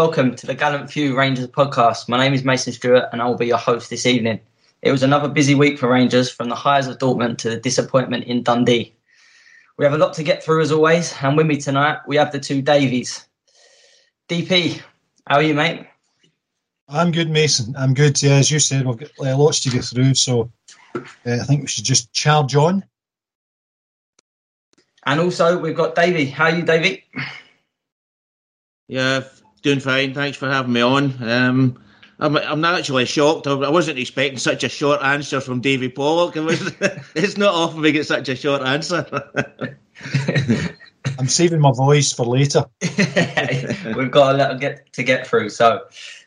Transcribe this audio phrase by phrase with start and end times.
[0.00, 2.08] Welcome to the Gallant Few Rangers podcast.
[2.08, 4.40] My name is Mason Stewart and I will be your host this evening.
[4.80, 8.24] It was another busy week for Rangers from the highs of Dortmund to the disappointment
[8.24, 8.94] in Dundee.
[9.76, 12.32] We have a lot to get through as always, and with me tonight we have
[12.32, 13.26] the two Davies.
[14.30, 14.80] DP,
[15.26, 15.86] how are you, mate?
[16.88, 17.74] I'm good, Mason.
[17.76, 18.22] I'm good.
[18.22, 20.50] Yeah, as you said, we've got uh, lots to get through, so
[20.94, 22.84] uh, I think we should just charge on.
[25.04, 26.24] And also we've got Davey.
[26.24, 27.04] How are you, Davey?
[28.88, 29.24] Yeah,
[29.62, 30.14] doing fine.
[30.14, 31.22] Thanks for having me on.
[31.22, 31.82] Um,
[32.18, 33.46] I'm, I'm not actually shocked.
[33.46, 36.36] I wasn't expecting such a short answer from Davy Pollock.
[36.36, 36.74] It was,
[37.14, 39.06] it's not often we get such a short answer.
[41.18, 42.64] I'm saving my voice for later.
[42.82, 45.80] We've got a lot to get to get through, so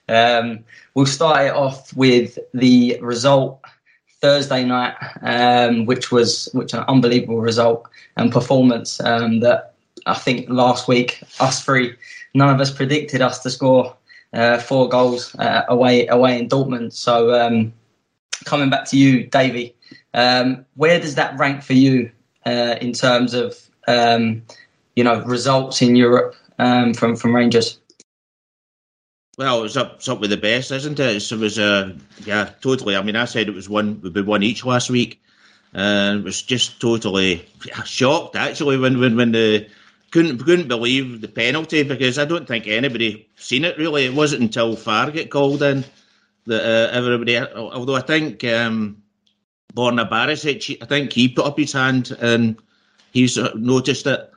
[0.10, 0.64] um,
[0.96, 3.64] we'll start it off with the result
[4.22, 9.74] Thursday night, um, which was which an unbelievable result and performance um, that
[10.06, 11.96] I think last week us three
[12.34, 13.96] none of us predicted us to score
[14.34, 16.94] uh, four goals uh, away away in Dortmund.
[16.94, 17.74] So um,
[18.46, 19.76] coming back to you, Davy,
[20.14, 22.12] um, where does that rank for you
[22.46, 23.58] uh, in terms of
[23.88, 24.44] um,
[24.96, 27.80] you know results in Europe um, from from Rangers?
[29.38, 31.32] Well, it was up, it's up with the best, isn't it?
[31.32, 32.96] it was, uh, yeah, totally.
[32.96, 35.20] I mean, I said it was one, would be one each last week,
[35.74, 37.44] and it was just totally
[37.84, 39.68] shocked actually when when when the
[40.14, 44.06] couldn't couldn't believe the penalty because I don't think anybody seen it really.
[44.06, 45.84] It wasn't until VAR called in
[46.46, 47.40] that uh, everybody.
[47.40, 49.02] Although I think um,
[49.74, 52.58] Borna Barisic, I think he put up his hand and
[53.12, 54.32] he's uh, noticed it,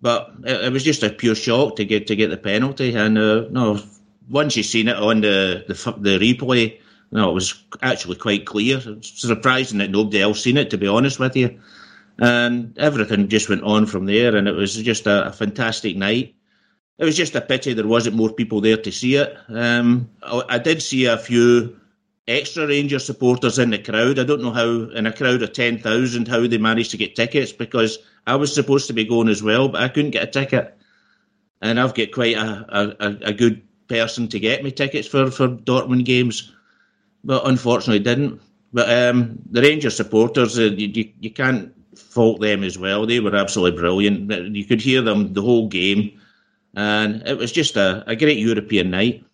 [0.00, 2.96] but it, it, was just a pure shock to get to get the penalty.
[2.96, 3.80] And uh, no,
[4.28, 6.80] once you've seen it on the the, the replay,
[7.12, 8.80] no, it was actually quite clear.
[8.84, 10.70] It's surprising that nobody else seen it.
[10.70, 11.60] To be honest with you
[12.18, 14.36] and everything just went on from there.
[14.36, 16.34] And it was just a, a fantastic night.
[16.98, 19.36] It was just a pity there wasn't more people there to see it.
[19.48, 21.80] Um, I, I, did see a few
[22.28, 24.18] extra Rangers supporters in the crowd.
[24.18, 27.50] I don't know how, in a crowd of 10,000, how they managed to get tickets
[27.50, 30.78] because I was supposed to be going as well, but I couldn't get a ticket.
[31.60, 35.48] And I've got quite a, a, a good person to get me tickets for, for
[35.48, 36.52] Dortmund games,
[37.24, 38.40] but unfortunately didn't.
[38.72, 43.06] But um, the Rangers supporters, uh, you, you can't fault them as well.
[43.06, 44.30] They were absolutely brilliant.
[44.54, 46.20] You could hear them the whole game,
[46.74, 49.24] and it was just a, a great European night.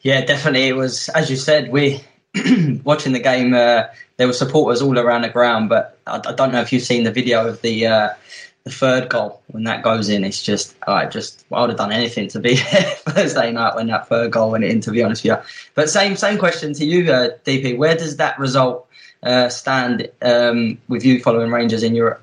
[0.00, 0.68] Yeah, definitely.
[0.68, 2.00] It was, as you said, we
[2.84, 3.54] watching the game.
[3.54, 3.84] Uh,
[4.16, 7.04] there were supporters all around the ground, but I, I, don't know if you've seen
[7.04, 8.08] the video of the uh,
[8.64, 10.24] the third goal when that goes in.
[10.24, 13.88] It's just, I just, I would have done anything to be there Thursday night when
[13.88, 14.80] that third goal went in.
[14.80, 15.44] To be honest with you,
[15.74, 17.76] but same same question to you, uh, DP.
[17.76, 18.88] Where does that result
[19.22, 22.22] uh, stand um, with you following Rangers in Europe?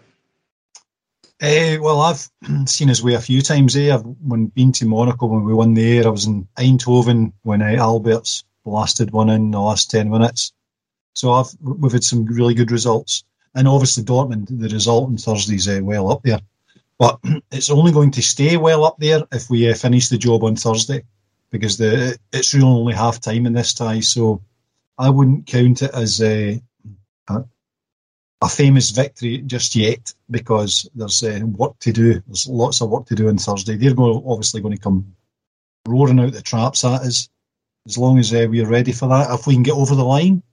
[1.41, 2.29] Uh, well, I've
[2.65, 3.75] seen his way a few times.
[3.75, 3.93] Eh?
[3.93, 6.05] I've when been to Monaco when we won there.
[6.05, 10.51] I was in Eindhoven when uh, Albertz blasted one in the last ten minutes.
[11.13, 13.23] So I've we've had some really good results,
[13.55, 14.47] and obviously Dortmund.
[14.49, 16.39] The result on Thursday's uh, well up there,
[16.97, 17.19] but
[17.51, 20.57] it's only going to stay well up there if we uh, finish the job on
[20.57, 21.03] Thursday,
[21.51, 24.01] because the it's really only half time in this tie.
[24.01, 24.41] So
[24.97, 26.61] I wouldn't count it as a,
[27.29, 32.21] a, famous victory just yet, because there's uh, work to do.
[32.27, 33.75] There's lots of work to do on Thursday.
[33.75, 35.15] They're going, obviously going to come
[35.87, 37.29] roaring out the traps at us.
[37.87, 40.43] As long as uh, we're ready for that, if we can get over the line,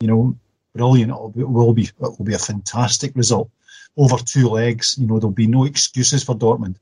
[0.00, 0.36] you know,
[0.74, 1.10] brilliant.
[1.10, 3.50] It'll be, it will be, it will be a fantastic result
[3.96, 4.96] over two legs.
[4.98, 6.76] You know, there'll be no excuses for Dortmund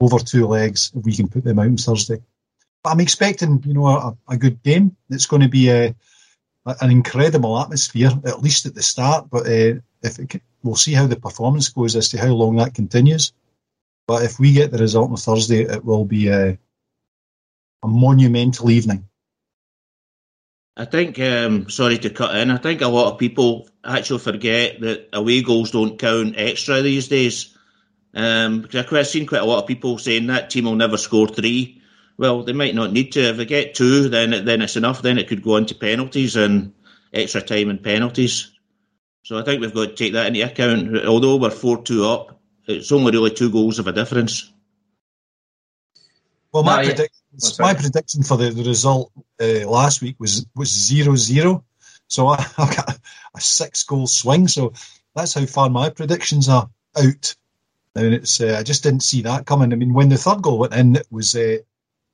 [0.00, 2.22] over two legs if we can put them out on Thursday.
[2.82, 4.96] But I'm expecting, you know, a, a good game.
[5.10, 5.94] It's going to be a,
[6.66, 9.28] an incredible atmosphere, at least at the start.
[9.30, 12.74] But uh, if it, we'll see how the performance goes as to how long that
[12.74, 13.32] continues.
[14.06, 16.58] But if we get the result on Thursday, it will be a,
[17.82, 19.08] a monumental evening.
[20.76, 24.80] I think, um, sorry to cut in, I think a lot of people actually forget
[24.80, 27.56] that away goals don't count extra these days.
[28.14, 31.28] Um, because I've seen quite a lot of people saying that team will never score
[31.28, 31.75] three.
[32.18, 33.20] Well, they might not need to.
[33.20, 35.02] If they get two, then then it's enough.
[35.02, 36.72] Then it could go on to penalties and
[37.12, 38.52] extra time and penalties.
[39.22, 41.04] So I think we've got to take that into account.
[41.04, 44.52] Although we're four two up, it's only really two goals of a difference.
[46.52, 47.06] Well, my, no, yeah.
[47.42, 51.64] oh, my prediction for the, the result uh, last week was was zero zero.
[52.08, 52.98] So I, have got
[53.34, 54.48] a six goal swing.
[54.48, 54.72] So
[55.14, 57.34] that's how far my predictions are out.
[57.94, 59.72] And it's uh, I just didn't see that coming.
[59.72, 61.58] I mean, when the third goal went in, it was uh,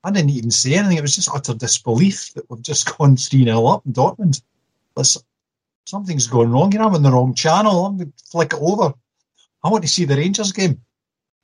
[0.05, 0.99] I didn't even say anything.
[0.99, 4.43] It was just utter disbelief that we've just gone three 0 up in Dortmund.
[4.97, 5.23] Listen,
[5.85, 6.73] something's going wrong.
[6.73, 7.87] You know, I'm in the wrong channel.
[7.87, 8.95] I'm going to flick it over.
[9.65, 10.81] I want to see the Rangers game.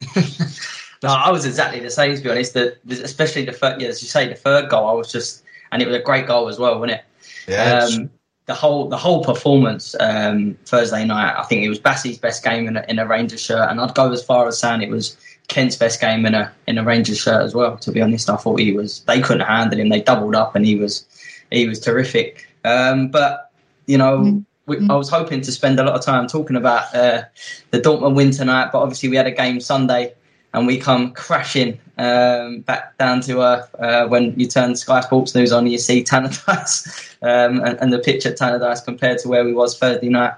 [0.16, 2.16] no, I was exactly the same.
[2.16, 4.88] To be honest, the, especially the third, yeah, as you say, the third goal.
[4.88, 7.04] I was just, and it was a great goal as well, wasn't it?
[7.46, 7.84] Yeah.
[7.84, 8.11] Um,
[8.46, 11.38] the whole the whole performance um, Thursday night.
[11.38, 13.94] I think it was Bassey's best game in a, in a Rangers shirt, and I'd
[13.94, 15.19] go as far as saying it was
[15.49, 17.77] Kent's best game in a in a Rangers shirt as well.
[17.79, 19.00] To be honest, I thought he was.
[19.00, 19.89] They couldn't handle him.
[19.89, 21.06] They doubled up, and he was
[21.50, 22.47] he was terrific.
[22.65, 23.50] Um, but
[23.87, 24.19] you know.
[24.19, 24.39] Mm-hmm.
[24.67, 27.23] We, I was hoping to spend a lot of time talking about uh,
[27.71, 30.12] the Dortmund win tonight, but obviously we had a game Sunday
[30.55, 35.35] and we come crashing um, back down to earth uh, when you turn Sky Sports
[35.35, 39.45] News on you see Tannadice um, and, and, the pitch at Tannadice compared to where
[39.45, 40.35] we was Thursday night.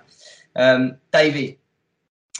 [0.57, 1.59] Um, Davey,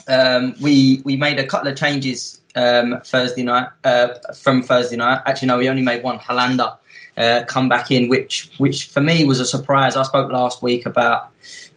[0.07, 5.21] um, we we made a couple of changes um, Thursday night uh, from Thursday night.
[5.25, 6.19] Actually, no, we only made one.
[6.19, 6.77] Helander
[7.17, 9.95] uh, come back in, which which for me was a surprise.
[9.95, 11.29] I spoke last week about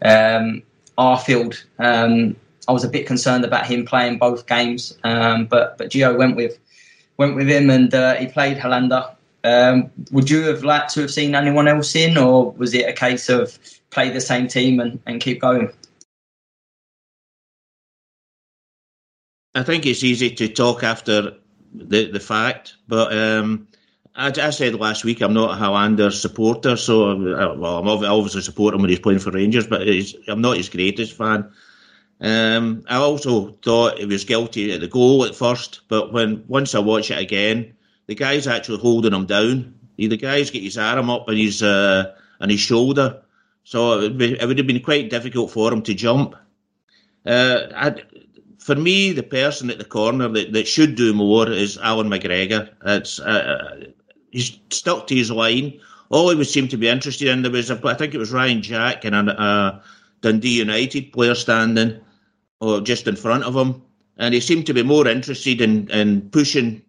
[0.02, 0.62] um,
[0.98, 2.36] Arfield um,
[2.66, 6.36] I was a bit concerned about him playing both games, um, but but Gio went
[6.36, 6.58] with
[7.16, 9.14] went with him and uh, he played Helander.
[9.44, 12.92] Um, would you have liked to have seen anyone else in, or was it a
[12.92, 13.58] case of
[13.90, 15.70] play the same team and, and keep going?
[19.54, 21.34] I think it's easy to talk after
[21.72, 23.68] the the fact, but um,
[24.14, 28.42] I, I, said last week I'm not a Helander supporter, so uh, well I'm obviously
[28.42, 29.82] support him when he's playing for Rangers, but
[30.28, 31.52] I'm not his greatest fan.
[32.20, 36.74] Um, I also thought he was guilty at the goal at first, but when once
[36.74, 37.74] I watch it again,
[38.06, 39.74] the guy's actually holding him down.
[39.96, 43.22] The guy's got his arm up and his uh, and his shoulder,
[43.62, 46.34] so it would, be, it would, have been quite difficult for him to jump.
[47.24, 47.93] Uh,
[48.64, 52.70] for me, the person at the corner that, that should do more is Alan McGregor.
[52.86, 53.88] It's uh,
[54.30, 55.80] he's stuck to his line.
[56.08, 58.62] All he would seem to be interested in there was, I think it was Ryan
[58.62, 59.82] Jack and a, a
[60.22, 62.00] Dundee United player standing
[62.58, 63.82] or just in front of him,
[64.16, 66.80] and he seemed to be more interested in, in pushing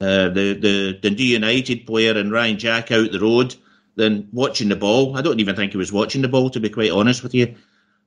[0.00, 3.54] uh, the the Dundee United player and Ryan Jack out the road
[3.96, 5.14] than watching the ball.
[5.14, 7.54] I don't even think he was watching the ball, to be quite honest with you.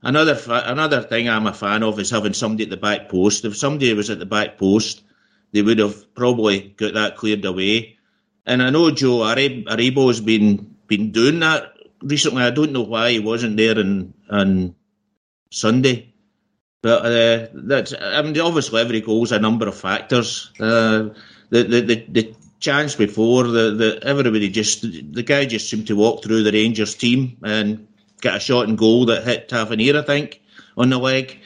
[0.02, 3.46] Another another thing I'm a fan of is having somebody at the back post.
[3.46, 5.04] If somebody was at the back post,
[5.52, 7.98] they would have probably got that cleared away.
[8.46, 12.44] And I know Joe Aribo has been been doing that recently.
[12.44, 14.76] I don't know why he wasn't there on on
[15.52, 16.14] Sunday.
[16.82, 20.52] But uh, that's, I mean, obviously every goal's a number of factors.
[20.60, 21.10] Uh,
[21.50, 25.98] the, the, the, the chance before, the, the everybody just, the guy just seemed to
[25.98, 27.86] walk through the Rangers team and
[28.22, 30.42] get a shot and goal that hit Tavernier, I think,
[30.78, 31.38] on the leg.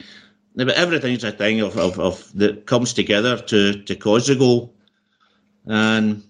[0.56, 4.72] But everything's a thing of, of, of that comes together to, to cause the goal.
[5.66, 6.22] And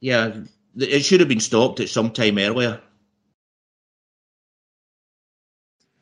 [0.00, 0.32] yeah,
[0.76, 2.80] it should have been stopped at some time earlier.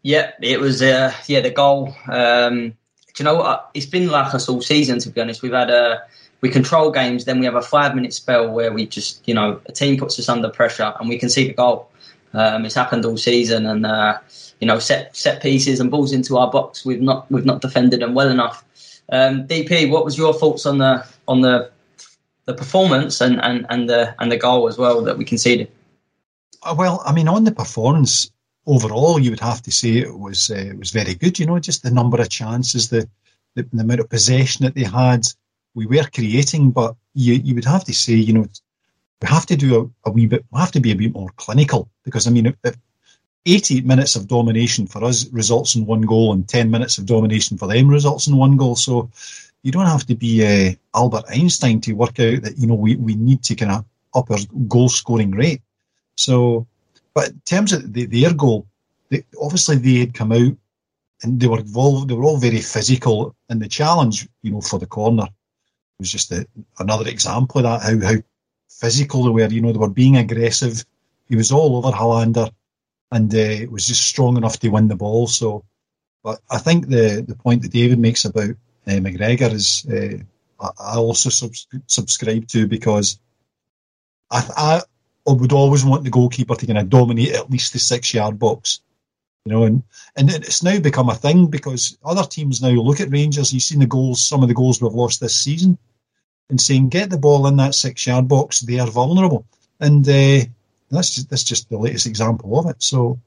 [0.02, 0.82] Yeah, it was.
[0.82, 1.94] Uh, yeah, the goal.
[2.08, 2.74] Um,
[3.18, 3.70] you know what?
[3.74, 4.98] It's been like us all season.
[4.98, 6.02] To be honest, we've had a
[6.42, 9.60] we control games, then we have a five minute spell where we just you know
[9.66, 11.88] a team puts us under pressure and we can see the goal.
[12.34, 14.18] Um, it's happened all season, and uh,
[14.60, 16.84] you know set set pieces and balls into our box.
[16.84, 18.64] We've not we've not defended them well enough.
[19.10, 21.70] Um, DP, what was your thoughts on the on the
[22.44, 25.70] the performance and, and, and the and the goal as well that we conceded?
[26.62, 28.30] Uh, well, I mean, on the performance
[28.66, 31.38] overall, you would have to say it was uh, it was very good.
[31.38, 33.08] You know, just the number of chances, the,
[33.54, 35.26] the, the amount of possession that they had.
[35.74, 38.46] We were creating, but you you would have to say, you know,
[39.22, 40.44] we have to do a, a wee bit.
[40.50, 42.76] We have to be a bit more clinical because I mean, if, if
[43.46, 47.58] 80 minutes of domination for us results in one goal, and 10 minutes of domination
[47.58, 48.76] for them results in one goal.
[48.76, 49.10] So
[49.62, 52.96] you don't have to be uh, Albert Einstein to work out that you know we,
[52.96, 54.38] we need to kind of up our
[54.68, 55.62] goal scoring rate.
[56.16, 56.66] So
[57.14, 58.66] but in terms of the, their goal,
[59.10, 60.56] they, obviously they had come out
[61.22, 62.08] and they were involved.
[62.08, 65.28] They were all very physical, and the challenge, you know, for the corner
[65.98, 66.46] was just a,
[66.78, 67.82] another example of that.
[67.82, 68.20] How how
[68.82, 69.52] physical they were.
[69.52, 70.84] You know, they were being aggressive.
[71.28, 72.50] He was all over Helander,
[73.10, 75.28] and uh, was just strong enough to win the ball.
[75.28, 75.64] So,
[76.24, 78.50] but I think the the point that David makes about
[78.86, 80.18] uh, McGregor is uh,
[80.60, 81.48] I, I also
[81.86, 83.18] subscribe to because
[84.30, 84.82] I,
[85.26, 88.38] I would always want the goalkeeper to kind of dominate at least the six yard
[88.38, 88.80] box.
[89.44, 89.82] You know, and,
[90.16, 93.52] and it's now become a thing because other teams now look at Rangers.
[93.52, 95.78] You've seen the goals, some of the goals we've lost this season,
[96.50, 99.46] and saying, get the ball in that six yard box, they are vulnerable.
[99.80, 100.44] And uh,
[100.90, 102.82] that's, just, that's just the latest example of it.
[102.82, 103.20] So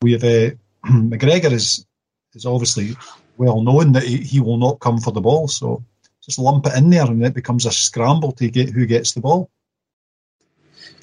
[0.00, 0.50] we have uh,
[0.86, 1.86] McGregor is,
[2.34, 2.96] is obviously
[3.36, 5.48] well known that he, he will not come for the ball.
[5.48, 5.84] So
[6.24, 9.20] just lump it in there and it becomes a scramble to get who gets the
[9.20, 9.50] ball.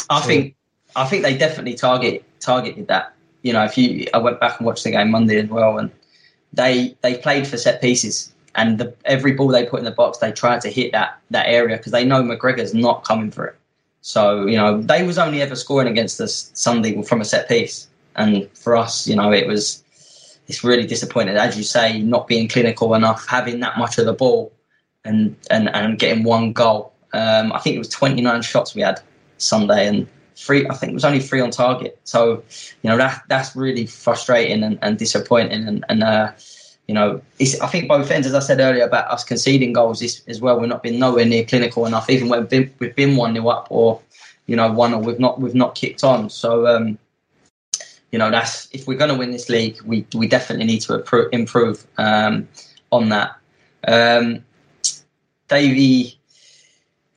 [0.10, 0.56] I think
[0.96, 3.14] I think they definitely target targeted that.
[3.42, 5.92] You know, if you I went back and watched the game Monday as well, and
[6.54, 10.18] they they played for set pieces, and the, every ball they put in the box,
[10.18, 13.56] they try to hit that that area because they know McGregor's not coming for it.
[14.02, 17.88] So you know, they was only ever scoring against us Sunday from a set piece,
[18.16, 19.84] and for us, you know, it was
[20.48, 24.14] it's really disappointing, as you say, not being clinical enough, having that much of the
[24.14, 24.52] ball,
[25.06, 26.94] and and and getting one goal.
[27.14, 29.00] Um, I think it was 29 shots we had
[29.38, 30.68] Sunday, and three.
[30.68, 32.00] I think it was only three on target.
[32.04, 32.44] So
[32.82, 35.68] you know that that's really frustrating and, and disappointing.
[35.68, 36.32] And, and uh,
[36.90, 40.24] you know, I think both ends, as I said earlier about us conceding goals is,
[40.28, 40.60] as well.
[40.60, 43.48] We've not been nowhere near clinical enough, even when we've been, we've been one nil
[43.48, 44.02] up or
[44.48, 46.32] you know one or we've not we've not kicked on.
[46.32, 46.66] So.
[46.66, 46.98] Um,
[48.12, 50.96] you know that's if we're going to win this league, we we definitely need to
[51.32, 52.48] improve um,
[52.92, 53.38] on that.
[53.88, 54.44] Um,
[55.48, 56.18] Davey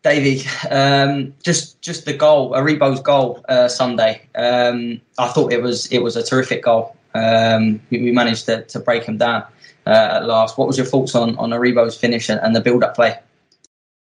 [0.02, 4.28] Davey, um, just just the goal, Aribo's goal uh, Sunday.
[4.34, 6.94] Um, I thought it was it was a terrific goal.
[7.14, 9.44] Um, we, we, managed to, to break him down
[9.86, 10.58] at last.
[10.58, 13.18] What was your thoughts on on Aribo's finish and, and the build up play?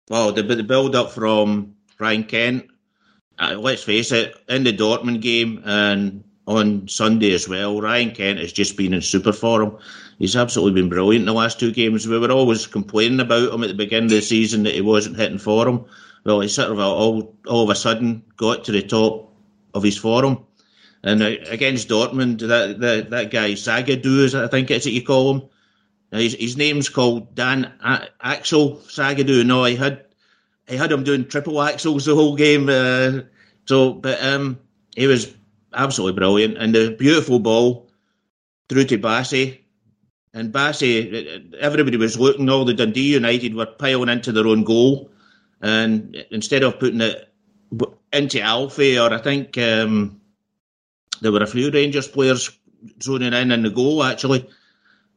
[0.08, 2.66] Well, the the build up from Ryan Kent.
[3.38, 8.38] Uh, let's face it, in the Dortmund game and on Sunday as well, Ryan Kent
[8.38, 9.78] has just been in super form
[10.20, 12.06] he's absolutely been brilliant in the last two games.
[12.06, 15.16] We were always complaining about him at the beginning of the season that he wasn't
[15.16, 15.86] hitting form.
[16.22, 19.34] Well, he sort of all all of a sudden got to the top
[19.74, 20.46] of his form.
[21.02, 25.34] And uh, against Dortmund, that that, that guy Zagadou, I think it's what you call
[25.34, 25.48] him.
[26.10, 29.44] His, his name's called Dan a- Axel Zagadou.
[29.44, 30.04] No, I had
[30.68, 32.68] I had him doing triple axels the whole game.
[32.68, 33.22] Uh,
[33.66, 34.58] so, but um,
[34.94, 35.34] he was
[35.72, 37.88] absolutely brilliant, and the beautiful ball
[38.68, 39.60] through to Bassey
[40.32, 45.10] and Bassey, everybody was looking, all the Dundee United were piling into their own goal.
[45.60, 47.32] And instead of putting it
[48.12, 50.20] into Alfie, or I think um,
[51.20, 52.50] there were a few Rangers players
[53.02, 54.48] zoning in in the goal, actually.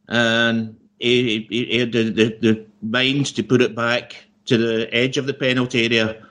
[0.07, 4.93] And he, he, he had the, the, the mind to put it back to the
[4.93, 6.25] edge of the penalty area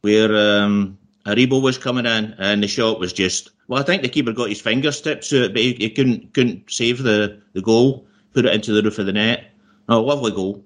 [0.00, 3.50] where um, Aribo was coming in, and the shot was just.
[3.68, 6.32] Well, I think the keeper got his fingers tipped to it, but he, he couldn't
[6.34, 9.50] couldn't save the, the goal put it into the roof of the net.
[9.88, 10.64] Oh, lovely goal.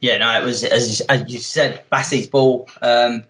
[0.00, 3.24] Yeah, no, it was as, as you said, Bassey's ball um,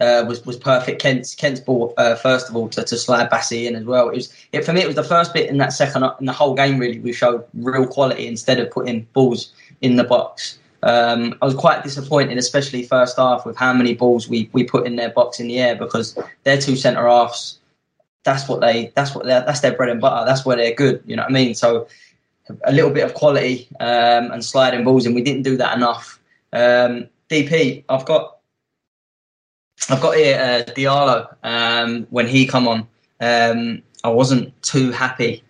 [0.00, 1.00] uh, was was perfect.
[1.00, 4.08] Kent's Kent's ball uh, first of all to, to slide Bassey in as well.
[4.08, 4.82] It was it for me.
[4.82, 6.78] It was the first bit in that second in the whole game.
[6.78, 10.58] Really, we showed real quality instead of putting balls in the box.
[10.82, 14.86] Um, I was quite disappointed, especially first half, with how many balls we, we put
[14.86, 17.58] in their box in the air because their two centre halves
[18.28, 20.26] that's what they that's what that's their bread and butter.
[20.26, 21.02] That's where they're good.
[21.06, 21.54] You know what I mean?
[21.54, 21.88] So
[22.64, 26.20] a little bit of quality um, and sliding balls, and we didn't do that enough.
[26.52, 28.37] Um, DP, I've got
[29.90, 32.86] I've got here uh, Diallo um, when he come on.
[33.20, 35.42] Um, I wasn't too happy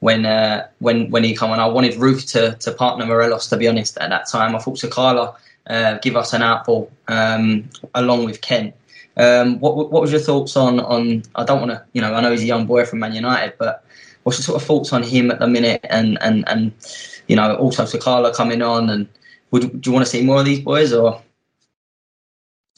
[0.00, 1.60] when uh, when when he come on.
[1.60, 3.48] I wanted Roofe to to partner Morelos.
[3.48, 5.36] To be honest, at that time, I thought Sakala
[5.66, 8.72] uh, give us an outball um, along with Ken.
[9.16, 11.22] Um, what what was your thoughts on on?
[11.34, 13.54] I don't want to, you know, I know he's a young boy from Man United,
[13.58, 13.84] but
[14.24, 15.80] what's your sort of thoughts on him at the minute?
[15.84, 16.72] And and and
[17.28, 19.08] you know, also Sakala coming on, and
[19.52, 21.22] would do you want to see more of these boys or?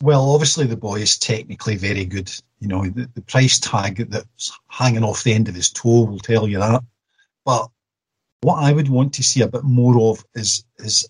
[0.02, 2.30] Well, obviously the boy is technically very good.
[2.60, 6.18] You know, the, the price tag that's hanging off the end of his toe will
[6.18, 6.82] tell you that.
[7.44, 7.70] But
[8.42, 11.08] what I would want to see a bit more of is is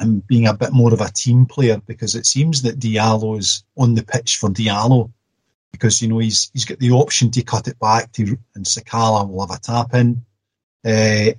[0.00, 3.62] him being a bit more of a team player because it seems that Diallo is
[3.76, 5.12] on the pitch for Diallo
[5.70, 9.28] because you know he's he's got the option to cut it back to and Sakala
[9.28, 10.24] will have a tap in,
[10.84, 11.32] uh,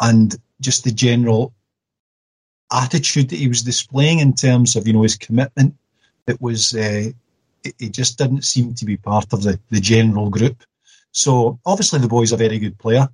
[0.00, 1.54] and just the general
[2.72, 5.74] attitude that he was displaying in terms of you know his commitment.
[6.28, 7.10] It was uh,
[7.64, 10.62] it, it just didn't seem to be part of the the general group.
[11.12, 13.08] So obviously the boy's a very good player,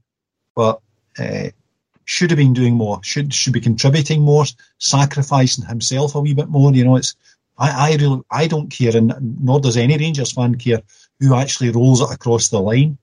[0.54, 0.80] but
[1.18, 1.48] uh,
[2.04, 3.00] should have been doing more.
[3.02, 4.44] Should should be contributing more,
[4.78, 6.72] sacrificing himself a wee bit more.
[6.72, 7.14] You know, it's
[7.58, 10.82] I I really I don't care, and nor does any Rangers fan care
[11.20, 12.98] who actually rolls it across the line.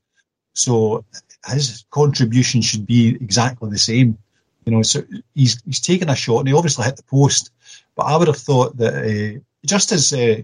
[0.53, 1.05] So
[1.47, 4.17] his contribution should be exactly the same.
[4.65, 5.03] You know, so
[5.33, 7.51] he's he's taken a shot and he obviously hit the post.
[7.95, 10.41] But I would have thought that uh, just as uh,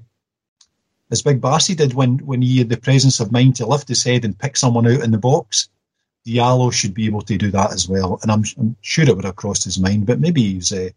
[1.10, 4.04] as Big Bassey did when when he had the presence of mind to lift his
[4.04, 5.70] head and pick someone out in the box,
[6.26, 8.20] Diallo should be able to do that as well.
[8.22, 10.90] And I'm, I'm sure it would have crossed his mind, but maybe he's uh,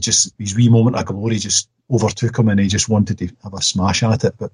[0.00, 3.54] just his wee moment of glory just overtook him and he just wanted to have
[3.54, 4.34] a smash at it.
[4.38, 4.52] But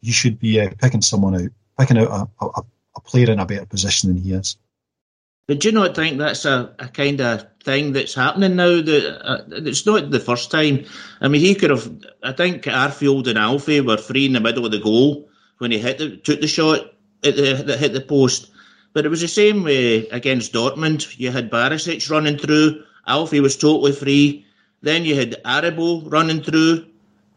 [0.00, 2.62] you should be uh, picking someone out, picking out a, a,
[2.96, 4.56] a, player in a better position than he is.
[5.46, 8.80] But do you not think that's a, a kind of thing that's happening now?
[8.80, 10.84] That uh, it's not the first time.
[11.20, 11.90] I mean, he could have.
[12.22, 15.78] I think Arfield and Alfie were free in the middle of the goal when he
[15.78, 18.50] hit the, took the shot the, that hit the post.
[18.92, 21.18] But it was the same way against Dortmund.
[21.18, 22.82] You had Barisic running through.
[23.06, 24.46] Alfie was totally free.
[24.82, 26.86] Then you had Aribo running through.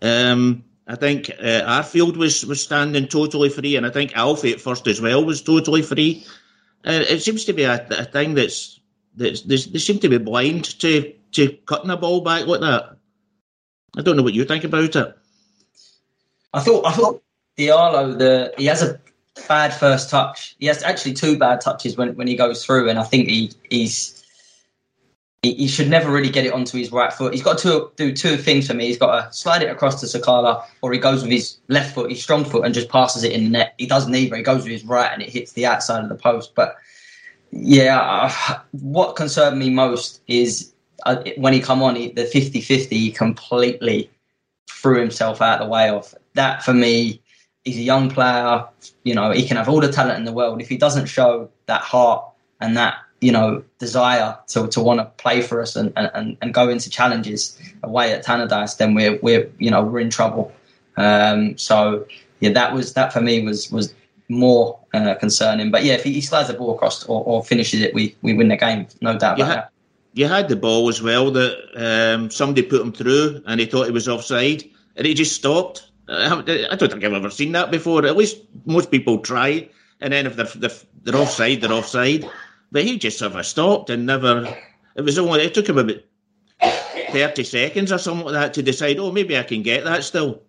[0.02, 4.62] Um, I think uh, Arfield was, was standing totally free, and I think Alfie at
[4.62, 6.26] first as well was totally free.
[6.86, 8.80] Uh, it seems to be a, a thing that's,
[9.16, 12.98] that's they seem to be blind to to cutting a ball back like that.
[13.98, 15.18] I don't know what you think about it.
[16.54, 17.22] I thought I thought
[17.58, 19.00] Diallo the he has a
[19.48, 20.56] bad first touch.
[20.60, 23.52] He has actually two bad touches when, when he goes through, and I think he
[23.70, 24.24] he's
[25.42, 27.34] he, he should never really get it onto his right foot.
[27.34, 28.88] He's got to do two things for me.
[28.88, 32.10] He's got to slide it across to Sakala, or he goes with his left foot,
[32.10, 33.76] his strong foot, and just passes it in the net.
[33.78, 34.38] He doesn't either.
[34.38, 36.56] He goes with his right, and it hits the outside of the post.
[36.56, 36.76] But
[37.56, 40.74] yeah, uh, what concerned me most is
[41.06, 44.10] uh, when he come on, he, the 50-50, he completely
[44.70, 46.16] threw himself out of the way of.
[46.34, 47.22] That for me
[47.64, 48.66] he's a young player.
[49.04, 50.62] You know, he can have all the talent in the world.
[50.62, 52.26] If he doesn't show that heart
[52.60, 56.54] and that you know desire to, to want to play for us and, and, and
[56.54, 60.52] go into challenges away at Tannadice, then we're we're you know we're in trouble.
[60.98, 62.06] Um, so
[62.40, 63.94] yeah, that was that for me was was
[64.30, 65.72] more uh, concerning.
[65.72, 68.34] But yeah, if he, he slides the ball across or, or, finishes it, we we
[68.34, 69.70] win the game, no doubt you about that.
[70.16, 73.86] You had the ball as well that um, somebody put him through, and he thought
[73.86, 74.64] he was offside,
[74.96, 76.30] and he just stopped I
[76.76, 78.06] don't think I've ever seen that before.
[78.06, 79.70] At least most people try,
[80.02, 80.70] and then if they're,
[81.04, 82.30] they're offside, they're offside.
[82.72, 84.56] But he just sort of stopped and never.
[84.96, 86.02] It was only it took him about
[87.12, 89.00] thirty seconds or something like that to decide.
[89.00, 90.42] Oh, maybe I can get that still.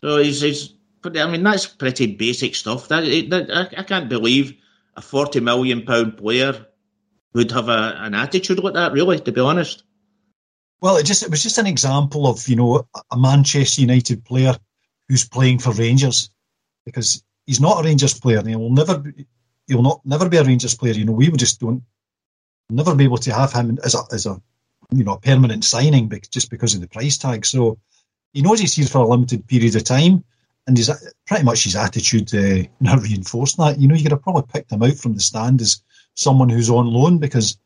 [0.00, 2.88] So he's, he's I mean, that's pretty basic stuff.
[2.88, 4.54] That, that I, I can't believe
[4.96, 6.66] a forty million pound player
[7.34, 8.92] would have a, an attitude like that.
[8.92, 9.84] Really, to be honest.
[10.80, 14.56] Well, it just it was just an example of you know a Manchester United player
[15.08, 16.30] who's playing for Rangers
[16.84, 19.02] because he's not a Rangers player and he will never
[19.66, 20.94] he will not never be a Rangers player.
[20.94, 21.82] You know, we would just don't
[22.70, 24.40] never be able to have him as a as a
[24.90, 27.44] you know a permanent signing just because of the price tag.
[27.44, 27.78] So
[28.32, 30.24] he knows he's here for a limited period of time,
[30.68, 30.90] and he's
[31.26, 33.80] pretty much his attitude uh, not reinforcing that.
[33.80, 35.82] You know, you could have probably picked him out from the stand as
[36.14, 37.58] someone who's on loan because,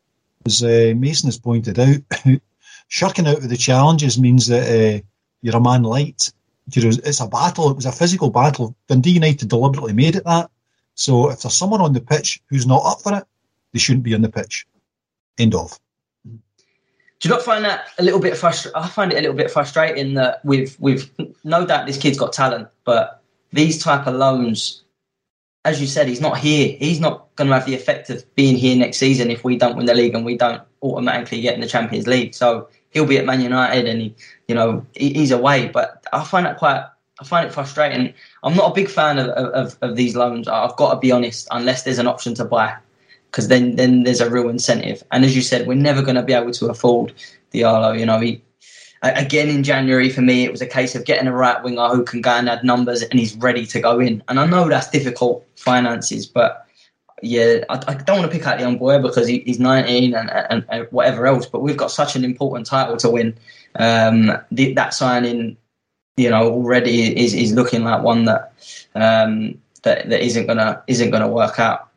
[0.47, 1.99] as uh, Mason has pointed out,
[2.89, 5.03] shirking out of the challenges means that uh,
[5.43, 6.31] you're a man light
[6.71, 7.71] you know, it's a battle.
[7.71, 8.77] It was a physical battle.
[8.89, 10.51] Dundee United deliberately made it that.
[10.95, 13.25] So if there's someone on the pitch who's not up for it,
[13.73, 14.67] they shouldn't be on the pitch.
[15.39, 15.79] End of.
[17.23, 18.75] Do you not find that a little bit frustrating?
[18.75, 21.09] I find it a little bit frustrating that we've we've
[21.45, 24.83] no doubt this kid's got talent, but these type of loans,
[25.65, 26.77] as you said, he's not here.
[26.81, 29.77] He's not going to have the effect of being here next season if we don't
[29.77, 32.35] win the league and we don't automatically get in the Champions League.
[32.35, 34.15] So he'll be at Man United and he,
[34.49, 35.69] you know, he's away.
[35.69, 36.85] But I find that quite
[37.21, 38.15] I find it frustrating.
[38.43, 40.49] I'm not a big fan of, of, of these loans.
[40.49, 42.75] I've got to be honest, unless there's an option to buy,
[43.33, 45.03] because then then there's a real incentive.
[45.11, 47.15] And as you said, we're never going to be able to afford
[47.53, 47.99] Diallo.
[47.99, 48.43] You know, he,
[49.03, 52.05] again in January for me, it was a case of getting a right winger who
[52.05, 54.23] can go and add numbers and he's ready to go in.
[54.29, 56.67] And I know that's difficult finances, but
[57.23, 60.15] yeah, I, I don't want to pick out the young boy because he, he's 19
[60.15, 61.47] and, and, and, whatever else.
[61.47, 63.37] But we've got such an important title to win.
[63.77, 65.57] Um, the, that signing,
[66.17, 68.53] you know, already is, is looking like one that
[68.95, 71.89] um, that, that isn't gonna isn't gonna work out.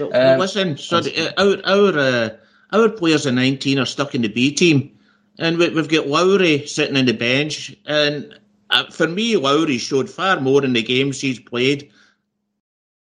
[0.00, 2.28] So, um, listen, sorry, our our uh,
[2.72, 4.98] our players in 19 are stuck in the B team
[5.38, 7.76] and we, have got Lowry sitting on the bench.
[7.84, 8.38] And
[8.70, 11.90] uh, for me, Lowry showed far more in the games he's played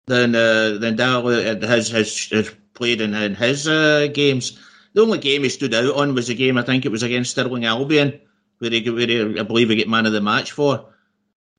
[0.08, 4.60] than uh, than Diallo has, has, has played in, in his uh, games.
[4.94, 7.32] The only game he stood out on was a game I think it was against
[7.32, 8.20] Stirling Albion,
[8.58, 10.86] where he, where he I believe he get man of the match for.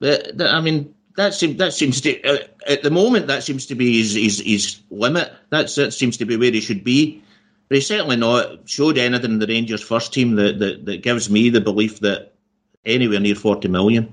[0.00, 3.74] But I mean, that seems that seems to uh, at the moment that seems to
[3.74, 5.32] be his his, his limit.
[5.50, 7.22] That's, that seems to be where he should be
[7.70, 11.30] but he's certainly not showed anything in the Rangers first team that, that, that gives
[11.30, 12.32] me the belief that
[12.84, 14.12] anywhere near 40 million.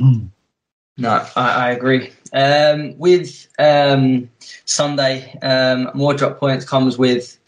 [0.00, 2.10] No, I, I agree.
[2.32, 4.28] Um, with um,
[4.64, 7.38] Sunday, um, more drop points comes with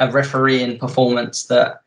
[0.00, 1.82] a refereeing performance that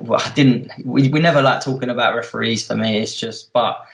[0.00, 0.70] well, I didn't.
[0.84, 2.98] We, we never like talking about referees for me.
[2.98, 3.84] It's just, but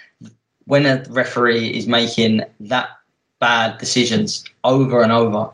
[0.67, 2.88] when a referee is making that
[3.38, 5.51] bad decisions over and over,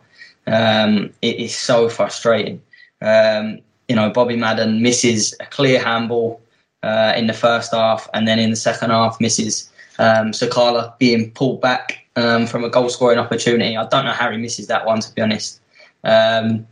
[0.47, 2.63] um, it is so frustrating.
[3.01, 6.41] Um, you know, Bobby Madden misses a clear handball
[6.83, 11.31] uh, in the first half, and then in the second half misses um, Sakala being
[11.33, 13.77] pulled back um, from a goal scoring opportunity.
[13.77, 15.61] I don't know how he misses that one, to be honest.
[16.05, 16.67] Um,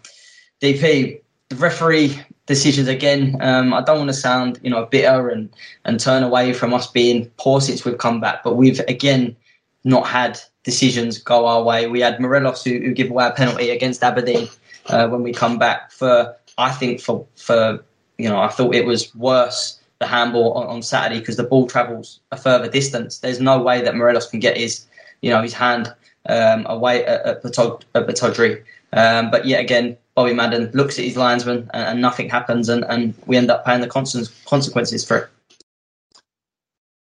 [0.61, 3.37] DP, the referee decisions again.
[3.41, 5.51] Um, I don't want to sound, you know, bitter and,
[5.85, 9.37] and turn away from us being poor since we've come back, but we've again
[9.85, 11.87] not had decisions go our way.
[11.87, 14.49] We had Morelos who, who give away a penalty against Aberdeen
[14.87, 15.93] uh, when we come back.
[15.93, 17.85] For I think for for
[18.19, 21.67] you know I thought it was worse the handball on, on Saturday because the ball
[21.67, 23.19] travels a further distance.
[23.19, 24.87] There's no way that Morelos can get his
[25.21, 25.93] you know his hand
[26.29, 28.63] um, away at, at, Pittodrie.
[28.97, 32.85] Um, but yet again, Bobby Madden looks at his linesman and, and nothing happens, and,
[32.85, 35.29] and we end up paying the consequences for it.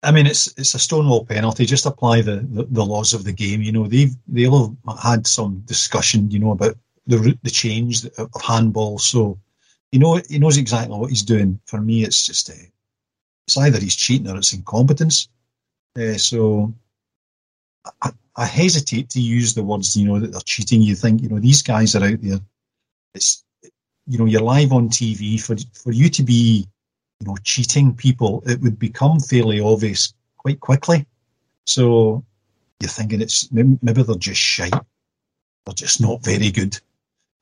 [0.03, 1.67] I mean, it's it's a stonewall penalty.
[1.67, 3.63] Just apply the, the, the, laws of the game.
[3.63, 6.31] You know, they've they'll have had some discussion.
[6.31, 8.99] You know about the the change of handball.
[8.99, 9.39] So,
[9.93, 11.61] you know, he knows exactly what he's doing.
[11.67, 12.69] For me, it's just uh,
[13.47, 15.29] it's either he's cheating or it's incompetence.
[15.99, 16.75] Uh, so,
[18.37, 19.97] I hesitate to use the words.
[19.97, 20.83] You know that they're cheating.
[20.83, 22.41] You think you know these guys are out there.
[23.15, 23.45] It's
[24.07, 26.69] you know you're live on TV for for you to be
[27.21, 31.07] you know, cheating people, it would become fairly obvious quite quickly.
[31.65, 32.25] So
[32.81, 34.73] you're thinking it's maybe they're just shite.
[34.73, 36.79] They're just not very good.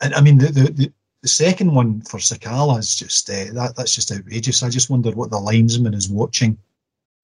[0.00, 3.94] And I mean, the the, the second one for Sakala is just uh, that that's
[3.94, 4.62] just outrageous.
[4.62, 6.58] I just wondered what the linesman is watching.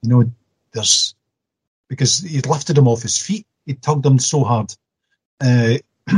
[0.02, 0.32] You know,
[0.72, 1.14] there's
[1.88, 3.46] because he'd lifted him off his feet.
[3.68, 4.74] He tugged him so hard.
[5.40, 5.78] Uh,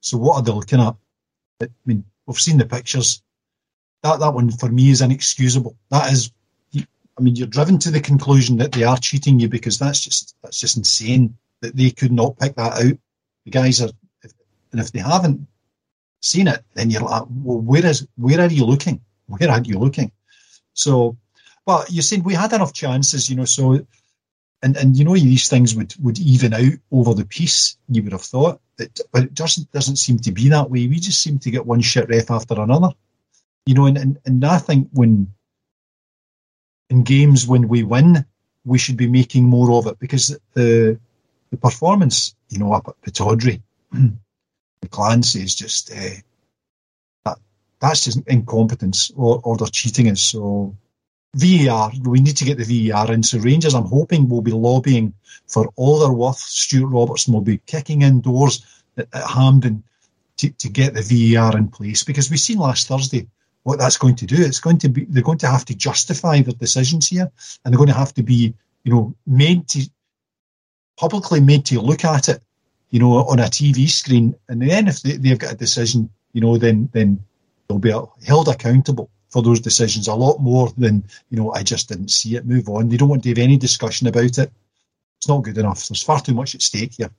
[0.00, 0.94] so what are they looking at?
[1.60, 3.20] I mean, we've seen the pictures
[4.04, 5.76] that that one for me is inexcusable.
[5.90, 6.30] That is,
[6.76, 10.36] I mean, you're driven to the conclusion that they are cheating you because that's just
[10.42, 12.98] that's just insane that they could not pick that out.
[13.44, 13.90] The guys are,
[14.22, 14.32] if,
[14.72, 15.46] and if they haven't
[16.20, 19.00] seen it, then you're like, well, where is where are you looking?
[19.26, 20.12] Where are you looking?
[20.74, 21.16] So,
[21.66, 23.46] well, you're saying we had enough chances, you know.
[23.46, 23.86] So,
[24.64, 27.76] and and you know these things would would even out over the piece.
[27.88, 28.60] You would have thought,
[29.12, 30.88] but it doesn't doesn't seem to be that way.
[30.88, 32.90] We just seem to get one shit ref after another
[33.66, 35.32] you know, and, and, and I think when
[36.90, 38.26] in games when we win,
[38.64, 40.98] we should be making more of it because the
[41.50, 46.16] the performance, you know, up at the Clancy is just uh,
[47.24, 47.38] that
[47.80, 50.20] that's just incompetence or, or they're cheating us.
[50.20, 50.76] So
[51.34, 53.22] VAR, we need to get the VAR in.
[53.22, 55.14] So Rangers, I'm hoping, will be lobbying
[55.46, 56.38] for all their worth.
[56.38, 58.64] Stewart Robertson will be kicking in doors
[58.96, 59.82] at, at Hampden
[60.38, 63.28] to, to get the VAR in place because we've seen last Thursday
[63.64, 64.36] what that's going to do.
[64.38, 67.30] It's going to be they're going to have to justify their decisions here,
[67.64, 69.88] and they're going to have to be, you know, made to
[70.96, 72.42] publicly made to look at it,
[72.90, 74.34] you know, on a TV screen.
[74.48, 77.24] And then if they, they've got a decision, you know, then then
[77.68, 77.92] they'll be
[78.24, 81.52] held accountable for those decisions a lot more than you know.
[81.52, 82.46] I just didn't see it.
[82.46, 82.88] Move on.
[82.88, 84.52] They don't want to have any discussion about it.
[85.18, 85.88] It's not good enough.
[85.88, 87.10] There's far too much at stake here.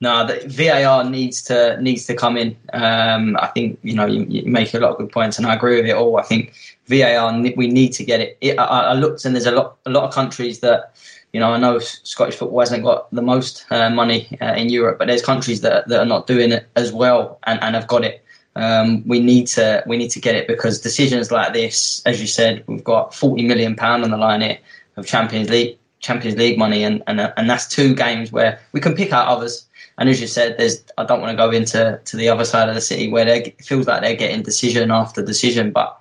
[0.00, 2.56] No, the VAR needs to needs to come in.
[2.72, 5.54] Um, I think you know you, you, make a lot of good points, and I
[5.54, 6.18] agree with it all.
[6.18, 6.54] I think
[6.88, 8.36] VAR we need to get it.
[8.40, 10.96] it I, I, looked, and there's a lot a lot of countries that
[11.32, 14.98] you know I know Scottish football hasn't got the most uh, money uh, in Europe,
[14.98, 18.04] but there's countries that that are not doing it as well and, and have got
[18.04, 18.24] it.
[18.58, 22.26] Um, we need to we need to get it because decisions like this, as you
[22.26, 24.58] said, we've got forty million pound on the line here
[24.96, 28.94] of Champions League Champions League money, and and and that's two games where we can
[28.94, 29.68] pick out others
[29.98, 32.68] and as you said, there's I don't want to go into to the other side
[32.68, 36.00] of the city where it feels like they're getting decision after decision, but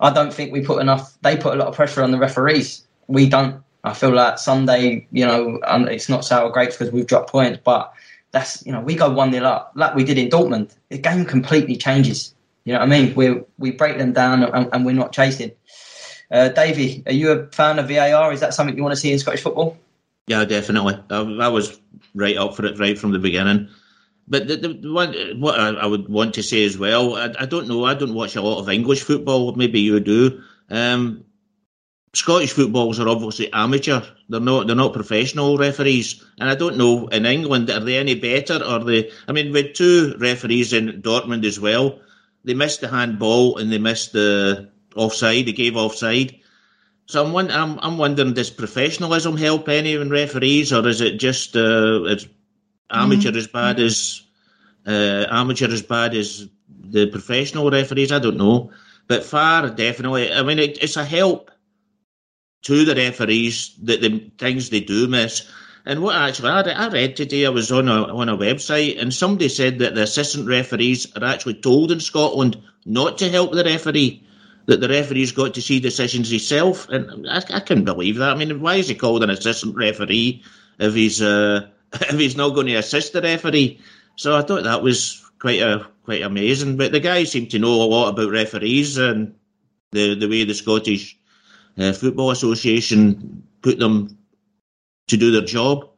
[0.00, 1.16] I don't think we put enough.
[1.22, 2.86] They put a lot of pressure on the referees.
[3.06, 3.62] We don't.
[3.84, 7.90] I feel like Sunday, you know, it's not sour grapes because we've dropped points, but
[8.30, 10.74] that's you know we go one 0 up like we did in Dortmund.
[10.90, 12.34] The game completely changes.
[12.64, 13.14] You know what I mean?
[13.14, 15.52] We we break them down and, and we're not chasing.
[16.30, 18.32] Uh, Davey, are you a fan of VAR?
[18.32, 19.78] Is that something you want to see in Scottish football?
[20.26, 20.98] Yeah, definitely.
[21.08, 21.80] I, I was
[22.14, 23.68] right up for it right from the beginning.
[24.28, 27.46] But the, the one, what I, I, would want to say as well, I, I,
[27.46, 27.86] don't know.
[27.86, 29.54] I don't watch a lot of English football.
[29.54, 30.42] Maybe you do.
[30.68, 31.24] Um,
[32.14, 34.00] Scottish footballers are obviously amateur.
[34.28, 34.66] They're not.
[34.66, 36.24] They're not professional referees.
[36.40, 38.62] And I don't know in England are they any better?
[38.64, 39.10] Or they?
[39.26, 42.00] I mean, with two referees in Dortmund as well,
[42.44, 45.46] they missed the handball and they missed the offside.
[45.46, 46.40] They gave offside.
[47.06, 51.56] So I'm, I'm, I'm wondering, does professionalism help any in referees, or is it just
[51.56, 52.16] uh,
[52.90, 53.36] amateur mm.
[53.36, 54.22] as bad as
[54.86, 58.12] uh, amateur as bad as the professional referees?
[58.12, 58.72] I don't know,
[59.06, 60.30] but VAR definitely.
[60.32, 61.50] I mean, it, it's a help
[62.62, 65.48] to the referees that the things they do miss.
[65.86, 69.12] And what actually I, I read today, I was on a on a website, and
[69.12, 73.64] somebody said that the assistant referees are actually told in Scotland not to help the
[73.64, 74.22] referee
[74.66, 78.32] that the referee's got to see decisions himself, and I, I couldn't believe that.
[78.32, 80.42] I mean, why is he called an assistant referee
[80.78, 83.80] if he's uh, if he's not going to assist the referee?
[84.16, 86.76] So I thought that was quite a quite amazing.
[86.76, 89.34] But the guy seemed to know a lot about referees and
[89.92, 91.18] the the way the Scottish
[91.78, 94.18] uh, Football Association put them
[95.08, 95.88] to do their job.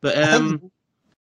[0.00, 0.70] But um,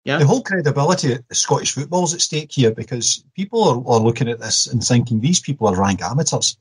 [0.03, 0.17] yeah.
[0.17, 4.27] The whole credibility of Scottish football is at stake here because people are, are looking
[4.27, 6.57] at this and thinking these people are rank amateurs.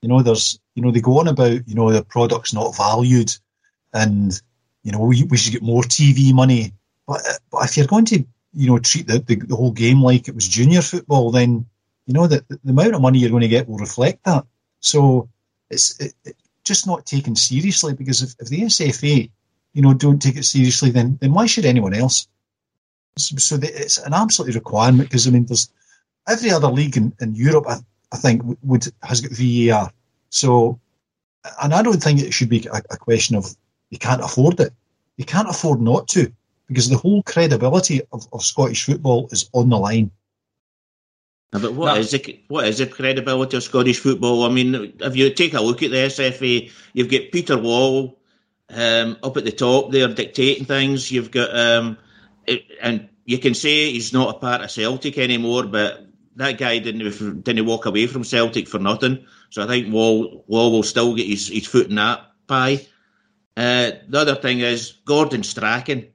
[0.00, 3.36] You know, there's, you know, they go on about, you know, the product's not valued
[3.92, 4.40] and,
[4.84, 6.72] you know, we, we should get more TV money.
[7.06, 10.28] But, but if you're going to, you know, treat the, the, the whole game like
[10.28, 11.66] it was junior football, then,
[12.06, 14.44] you know, the, the amount of money you're going to get will reflect that.
[14.78, 15.28] So
[15.68, 19.30] it's it, it just not taken seriously because if, if the SFA,
[19.72, 22.28] you know, don't take it seriously, then, then why should anyone else?
[23.16, 25.70] so it's an absolute requirement because I mean, there's
[26.28, 27.76] every other league in, in Europe, I,
[28.12, 29.90] I think, would has got VAR.
[30.30, 30.80] So,
[31.62, 33.54] and I don't think it should be a, a question of
[33.90, 34.72] you can't afford it.
[35.16, 36.32] You can't afford not to
[36.66, 40.10] because the whole credibility of, of Scottish football is on the line.
[41.60, 42.00] But what no.
[42.00, 44.42] is the what is the credibility of Scottish football?
[44.42, 48.16] I mean, if you take a look at the SFA, you've got Peter Lawwell
[48.70, 51.12] um, up at the top there dictating things.
[51.12, 51.96] You've got um,
[52.44, 56.80] it, and you can say he's not a part of Celtic anymore, but that guy
[56.80, 59.24] didn't didn't walk away from Celtic for nothing.
[59.50, 62.84] So I think Lawwell Lawwell will still get his, his foot in that pie.
[63.56, 66.08] Uh, the other thing is Gordon Strachan.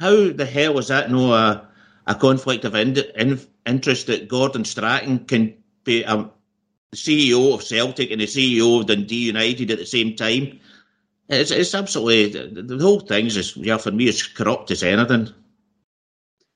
[0.00, 1.68] How the hell is that no a,
[2.08, 6.30] a conflict of in, in, interest that Gordon Strachan can be a
[6.94, 10.60] CEO of Celtic and the CEO of Dundee United at the same time?
[11.28, 14.82] It's, it's absolutely the, the whole thing is just, yeah for me as corrupt as
[14.82, 15.32] anything.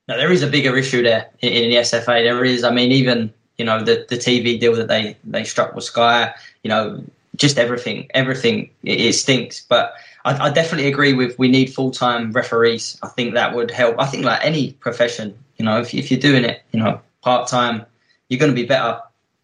[0.08, 2.24] Now there is a bigger issue there in, in the SFA.
[2.24, 5.74] There is, I mean, even you know the the TV deal that they they struck
[5.74, 6.34] with Sky.
[6.62, 7.04] You know,
[7.36, 8.70] just everything, everything.
[8.82, 9.94] It, it stinks, but.
[10.26, 12.98] I, I, definitely agree with we need full time referees.
[13.02, 13.96] I think that would help.
[13.98, 17.48] I think like any profession, you know, if, if you're doing it, you know, part
[17.48, 17.86] time,
[18.28, 19.00] you're going to be better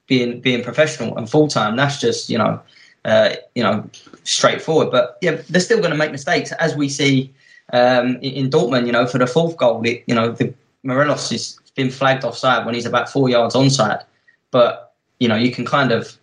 [0.06, 1.76] being being professional and full time.
[1.76, 2.60] That's just you know,
[3.06, 3.88] uh, you know,
[4.24, 4.90] straightforward.
[4.90, 7.32] But yeah, they're still going to make mistakes, as we see
[7.72, 10.52] um, in Dortmund, you know, for the fourth goal, it, you know, the
[10.82, 14.04] Morelos has been flagged offside when he's about four yards onside.
[14.50, 16.18] But you know, you can kind of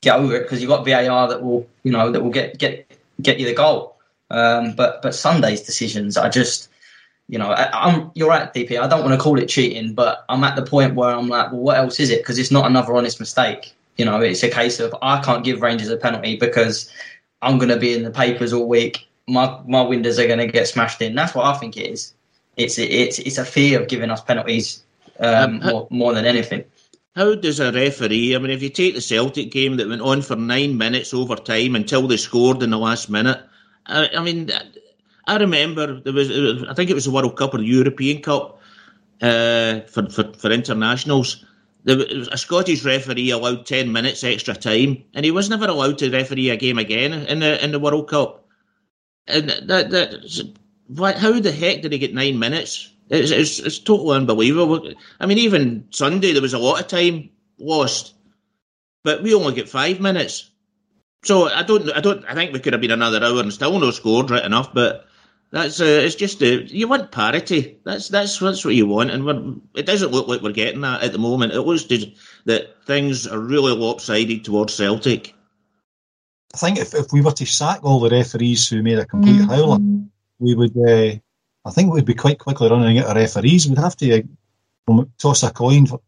[0.00, 2.90] get over it because you've got VAR that will, you know, that will get get
[3.20, 3.96] get you the goal.
[4.30, 6.70] Um, but but Sunday's decisions, are just,
[7.32, 8.78] you know, I, am you're right, DP.
[8.78, 11.50] I don't want to call it cheating, but I'm at the point where I'm like,
[11.50, 12.20] well, what else is it?
[12.20, 13.74] Because it's not another honest mistake.
[13.96, 16.92] You know, it's a case of I can't give Rangers a penalty because
[17.40, 20.46] I'm going to be in the papers all week my my windows are going to
[20.46, 21.14] get smashed in.
[21.14, 22.14] That's what I think it is.
[22.56, 24.82] It's it's it's a fear of giving us penalties
[25.20, 26.64] um, um, more, more than anything.
[27.14, 28.34] How does a referee?
[28.34, 31.36] I mean, if you take the Celtic game that went on for nine minutes over
[31.36, 33.38] time until they scored in the last minute,
[33.86, 34.50] I, I mean,
[35.26, 36.30] I remember there was,
[36.64, 38.60] I think it was the World Cup or the European Cup.
[39.22, 41.44] uh, for, for for internationals.
[41.84, 45.98] There was a Scottish referee allowed ten minutes extra time, and he was never allowed
[45.98, 48.46] to referee a game again in the in the World Cup.
[49.26, 50.54] And that that
[50.88, 52.90] what, how the heck did he get nine minutes?
[53.08, 54.92] It's, it's, it's totally unbelievable.
[55.20, 58.14] I mean, even Sunday there was a lot of time lost,
[59.04, 60.50] but we only get five minutes.
[61.24, 63.78] So I don't, I don't, I think we could have been another hour and still
[63.78, 64.72] no scored right enough.
[64.72, 65.06] But
[65.52, 67.78] that's, uh, it's just uh, you want parity.
[67.84, 71.12] That's that's that's what you want, and it doesn't look like we're getting that at
[71.12, 71.52] the moment.
[71.52, 72.10] It looks to,
[72.46, 75.34] that things are really lopsided towards Celtic.
[76.54, 79.42] I think if, if we were to sack all the referees who made a complete
[79.42, 79.50] mm-hmm.
[79.50, 79.78] howler,
[80.38, 80.74] we would.
[80.74, 81.18] Uh,
[81.66, 83.68] I think we'd be quite quickly running out of referees.
[83.68, 84.24] We'd have to
[84.88, 86.00] uh, toss a coin, for,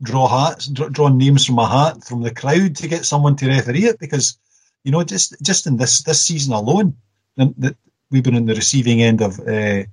[0.00, 3.48] draw hats, draw, draw names from a hat from the crowd to get someone to
[3.48, 4.38] referee it because
[4.84, 6.96] you know just just in this this season alone,
[7.36, 7.76] that
[8.10, 9.84] we've been on the receiving end of uh,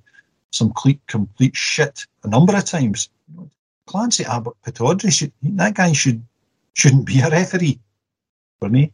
[0.50, 3.08] some complete, complete shit a number of times.
[3.86, 6.22] Clancy Abbott Pittodrie should that guy should
[6.72, 7.78] shouldn't be a referee
[8.58, 8.92] for me.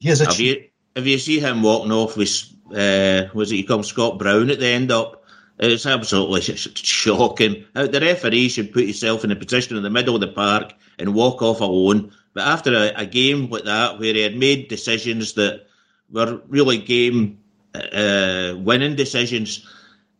[0.00, 0.64] He is a have you
[0.96, 2.42] have you seen him walking off with
[2.74, 5.24] uh, was it he called Scott Brown at the end up?
[5.58, 7.64] It's absolutely shocking.
[7.76, 10.72] Uh, the referee should put himself in a position in the middle of the park
[10.98, 12.12] and walk off alone.
[12.32, 15.66] But after a, a game like that, where he had made decisions that
[16.10, 17.38] were really game
[17.74, 19.66] uh, winning decisions,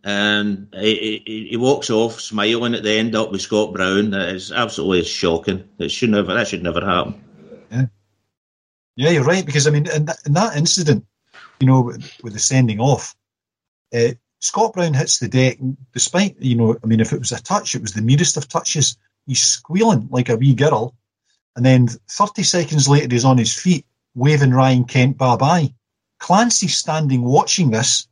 [0.02, 4.10] and he, he, he, walks off smiling at the end up with Scott Brown.
[4.10, 5.68] That is absolutely shocking.
[5.78, 6.34] It should never.
[6.34, 7.22] That should never happen.
[7.70, 7.86] Yeah,
[8.96, 9.46] yeah, you're right.
[9.46, 11.06] Because I mean, in that, in that incident,
[11.60, 11.82] you know,
[12.22, 13.14] with, the sending off,
[13.94, 15.56] uh, Scott Brown hits the deck,
[15.94, 18.46] despite, you know, I mean, if it was a touch, it was the merest of
[18.46, 18.98] touches.
[19.26, 20.94] He's squealing like a wee girl.
[21.56, 25.74] And then 30 seconds later, he's on his feet, waving Ryan Kent bye bye.
[26.24, 28.08] Clancy's standing watching this,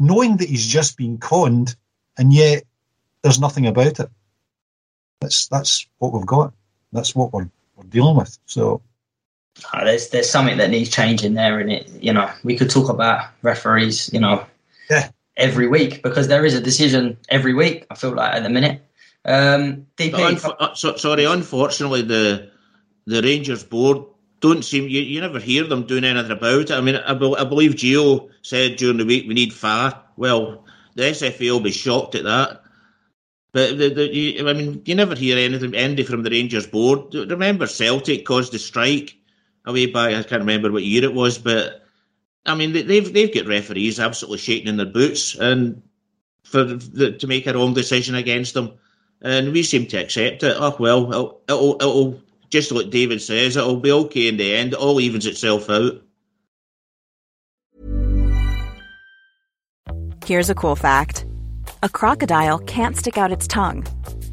[0.00, 1.76] knowing that he's just been conned,
[2.18, 2.64] and yet
[3.22, 4.10] there's nothing about it.
[5.20, 6.52] That's that's what we've got.
[6.92, 8.36] That's what we're, we're dealing with.
[8.46, 8.82] So
[9.72, 12.88] oh, there's there's something that needs changing there, and it you know we could talk
[12.88, 14.44] about referees, you know,
[14.90, 17.86] yeah every week because there is a decision every week.
[17.92, 18.82] I feel like at the minute.
[19.24, 22.50] Um, DP, unf- uh, so, sorry, unfortunately, the
[23.06, 23.98] the Rangers board
[24.40, 26.70] don't seem you, you never hear them doing anything about it.
[26.70, 30.02] I mean, I, be, I believe Gio said during the week we need VAR.
[30.16, 32.62] Well, the SFA will be shocked at that.
[33.52, 37.14] But the, the, you, I mean, you never hear anything, Andy from the Rangers board.
[37.14, 39.16] Remember, Celtic caused the strike
[39.64, 40.14] away back.
[40.14, 41.86] I can't remember what year it was, but
[42.44, 45.82] I mean, they've they've got referees absolutely shaking in their boots and
[46.44, 48.74] for the, to make a wrong decision against them,
[49.20, 50.56] and we seem to accept it.
[50.58, 54.72] Oh well, it'll, it'll, it'll just like David says, it'll be okay in the end.
[54.72, 56.02] It all evens itself out.
[60.24, 61.24] Here's a cool fact:
[61.82, 63.86] a crocodile can't stick out its tongue.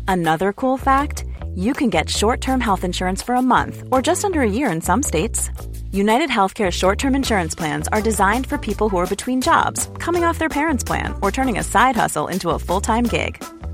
[0.08, 4.41] Another cool fact: you can get short-term health insurance for a month or just under
[4.41, 5.52] a year in some states.
[5.91, 10.23] United Healthcare short term insurance plans are designed for people who are between jobs, coming
[10.23, 13.43] off their parents' plan, or turning a side hustle into a full time gig.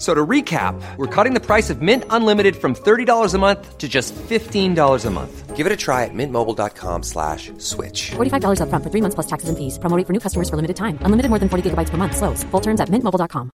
[0.00, 3.86] So to recap, we're cutting the price of Mint Unlimited from $30 a month to
[3.86, 5.54] just $15 a month.
[5.54, 8.12] Give it a try at mintmobile.com slash switch.
[8.12, 9.78] $45 up front for three months plus taxes and fees.
[9.78, 10.96] Promoting for new customers for limited time.
[11.02, 12.16] Unlimited more than 40 gigabytes per month.
[12.16, 12.44] Slows.
[12.44, 13.50] Full terms at mintmobile.com.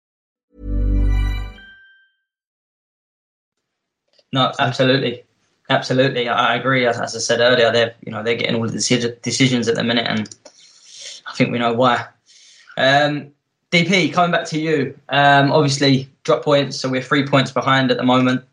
[4.35, 5.25] No, absolutely.
[5.71, 6.29] Absolutely.
[6.29, 6.85] I agree.
[6.85, 9.85] As, as I said earlier, they're, you know, they're getting all the decisions at the
[9.85, 10.29] minute and
[11.27, 12.07] I think we know why.
[12.77, 13.34] Um,
[13.75, 14.97] DP, coming back to you.
[15.09, 18.45] Um, obviously, drop points, so we're three points behind at the moment.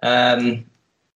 [0.00, 0.64] Um,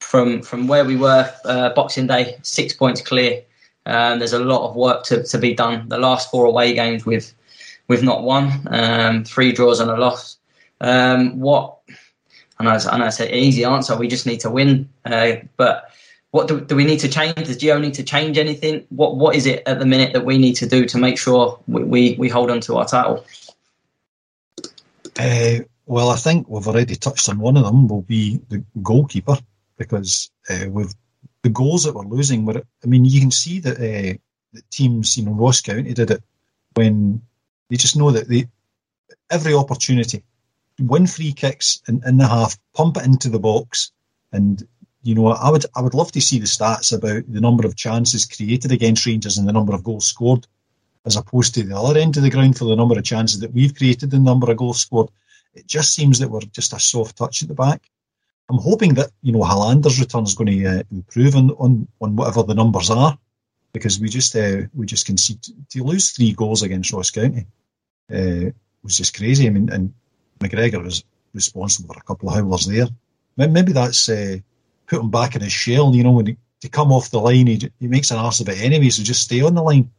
[0.01, 3.43] from from where we were uh, Boxing Day, six points clear.
[3.87, 5.89] Um, there's a lot of work to, to be done.
[5.89, 7.33] The last four away games we've
[7.87, 10.37] we've not won, um, three draws and a loss.
[10.81, 11.79] Um, what?
[12.61, 13.97] Know, I know it's an easy answer.
[13.97, 14.89] We just need to win.
[15.05, 15.93] Uh, but
[16.33, 17.35] what do, do we need to change?
[17.37, 18.85] Does Gio need to change anything?
[18.89, 21.57] What What is it at the minute that we need to do to make sure
[21.69, 23.25] we, we, we hold on to our title?
[25.19, 27.89] Uh, well, I think we've already touched on one of them.
[27.89, 29.39] Will be the goalkeeper
[29.77, 30.95] because uh, with
[31.43, 34.19] the goals that we're losing, where I mean, you can see that uh,
[34.53, 36.23] the teams, you know, Ross County did it
[36.75, 37.23] when
[37.69, 38.49] they just know that they
[39.31, 40.25] every opportunity,
[40.81, 43.93] win free kicks in, in the half, pump it into the box,
[44.33, 44.67] and
[45.03, 47.77] you know, I would I would love to see the stats about the number of
[47.77, 50.47] chances created against Rangers and the number of goals scored,
[51.07, 53.53] as opposed to the other end of the ground for the number of chances that
[53.53, 55.11] we've created the number of goals scored.
[55.55, 57.91] It just seems that we're just a soft touch at the back.
[58.49, 62.17] I'm hoping that you know Helander's return is going to uh, improve on, on on
[62.17, 63.17] whatever the numbers are,
[63.73, 65.41] because we just uh, we just concede
[65.71, 67.47] to lose three goals against Ross County
[68.13, 68.51] uh,
[68.83, 69.47] was just crazy.
[69.47, 69.93] I mean, and
[70.41, 72.87] McGregor was responsible for a couple of howlers there.
[73.37, 74.39] Maybe that's uh,
[74.87, 75.95] put him back in his shell.
[75.95, 78.49] You know, when he, to come off the line, he, he makes an arse of
[78.49, 79.91] it anyway, so just stay on the line.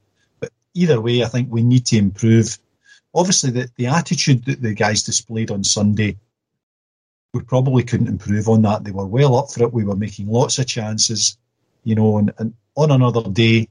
[0.76, 2.60] Either way, I think we need to improve.
[3.14, 6.18] Obviously, the, the attitude that the guys displayed on Sunday,
[7.34, 8.84] we probably couldn't improve on that.
[8.84, 9.74] They were well up for it.
[9.74, 11.38] We were making lots of chances,
[11.84, 13.70] you know, and, and on another day,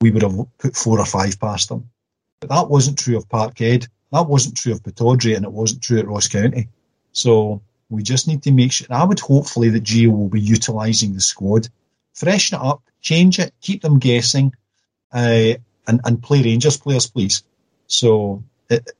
[0.00, 1.88] we would have put four or five past them.
[2.40, 3.88] But that wasn't true of Parkhead.
[4.12, 6.68] That wasn't true of Pittodrie, and it wasn't true at Ross County.
[7.12, 8.86] So we just need to make sure.
[8.90, 11.68] I would hopefully that Gio will be utilising the squad,
[12.12, 14.52] freshen it up, change it, keep them guessing,
[15.12, 15.54] uh,
[15.86, 17.42] and and play Rangers players, please.
[17.86, 18.90] So it,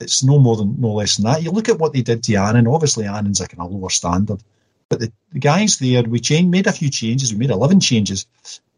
[0.00, 1.42] it's no more than no less than that.
[1.42, 2.66] You look at what they did to Annan.
[2.66, 4.42] Obviously, Annan's like a lower standard,
[4.88, 7.32] but the, the guys there, we changed, made a few changes.
[7.32, 8.26] We made eleven changes,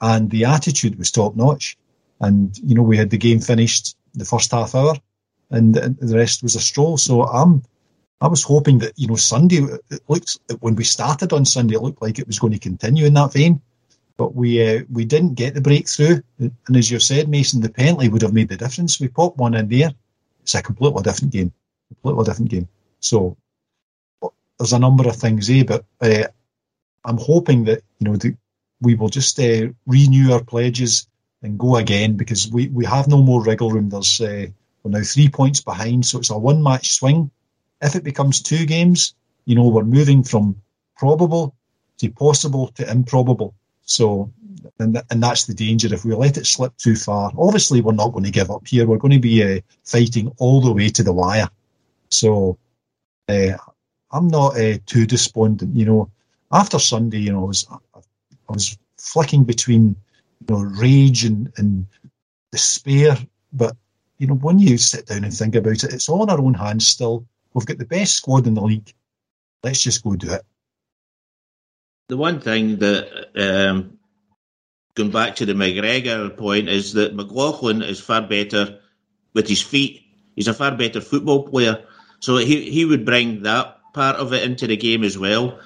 [0.01, 1.77] and the attitude was top notch.
[2.20, 4.95] And you know, we had the game finished the first half hour,
[5.51, 6.97] and the rest was a stroll.
[6.97, 7.62] So I'm
[8.20, 9.57] I was hoping that you know Sunday
[9.91, 13.05] it looked when we started on Sunday it looked like it was going to continue
[13.05, 13.61] in that vein,
[14.17, 16.21] but we uh, we didn't get the breakthrough.
[16.39, 19.01] And as you said, Mason, the penalty would have made the difference.
[19.01, 19.93] We popped one in there.
[20.43, 21.53] It's a completely different game,
[21.89, 22.69] completely different game.
[23.01, 23.37] So
[24.59, 25.64] there's a number of things, eh?
[25.64, 26.29] But uh,
[27.05, 28.19] I'm hoping that you know
[28.81, 31.09] we will just uh, renew our pledges
[31.43, 33.91] and go again because we, we have no more wriggle room.
[33.91, 34.47] There's uh,
[34.83, 37.31] we're now three points behind, so it's a one match swing
[37.83, 39.14] if it becomes two games,
[39.45, 40.62] you know, we're moving from
[40.97, 41.55] probable
[41.99, 43.55] to possible to improbable.
[43.87, 44.32] So,
[44.78, 47.32] and, and that's the danger if we let it slip too far.
[47.39, 48.87] Obviously, we're not going to give up here.
[48.87, 51.49] We're going to be uh, fighting all the way to the wire.
[52.11, 52.59] So,
[53.28, 53.57] uh,
[54.11, 55.74] I'm not uh, too despondent.
[55.74, 56.11] You know,
[56.53, 59.97] after Sunday, you know, I was I was flicking between
[60.41, 61.87] you know rage and, and
[62.53, 63.16] despair,
[63.53, 63.76] but
[64.18, 66.55] you know, when you sit down and think about it, it's all in our own
[66.55, 67.26] hands still.
[67.55, 68.93] We've got the best squad in the league.
[69.62, 70.43] Let's just go do it.
[72.09, 73.98] The one thing that, um,
[74.94, 78.78] going back to the McGregor point, is that McLaughlin is far better
[79.34, 80.02] with his feet.
[80.36, 81.84] He's a far better football player.
[82.20, 85.59] So he, he would bring that part of it into the game as well.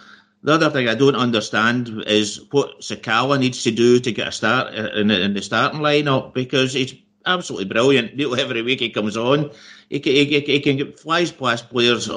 [0.43, 4.32] The other thing I don't understand is what Sakala needs to do to get a
[4.32, 6.95] start in, in the starting lineup because he's
[7.26, 8.18] absolutely brilliant.
[8.38, 9.51] Every week he comes on,
[9.91, 12.09] he can, he, he can get flies past players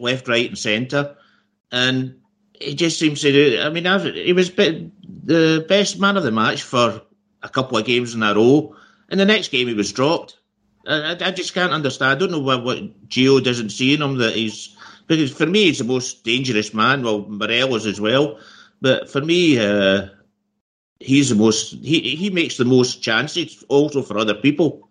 [0.00, 1.16] left, right, and centre,
[1.70, 2.16] and
[2.62, 3.60] he just seems to do.
[3.60, 7.02] I mean, I've, he was the best man of the match for
[7.42, 8.74] a couple of games in a row,
[9.08, 10.38] and the next game he was dropped.
[10.86, 12.12] I, I just can't understand.
[12.12, 15.64] I don't know what, what Gio doesn't see in him that he's because for me
[15.64, 17.02] he's the most dangerous man.
[17.02, 18.38] Well, Morelos as well,
[18.80, 19.58] but for me.
[19.58, 20.08] Uh,
[21.02, 24.88] he's the most he he makes the most chances also for other people.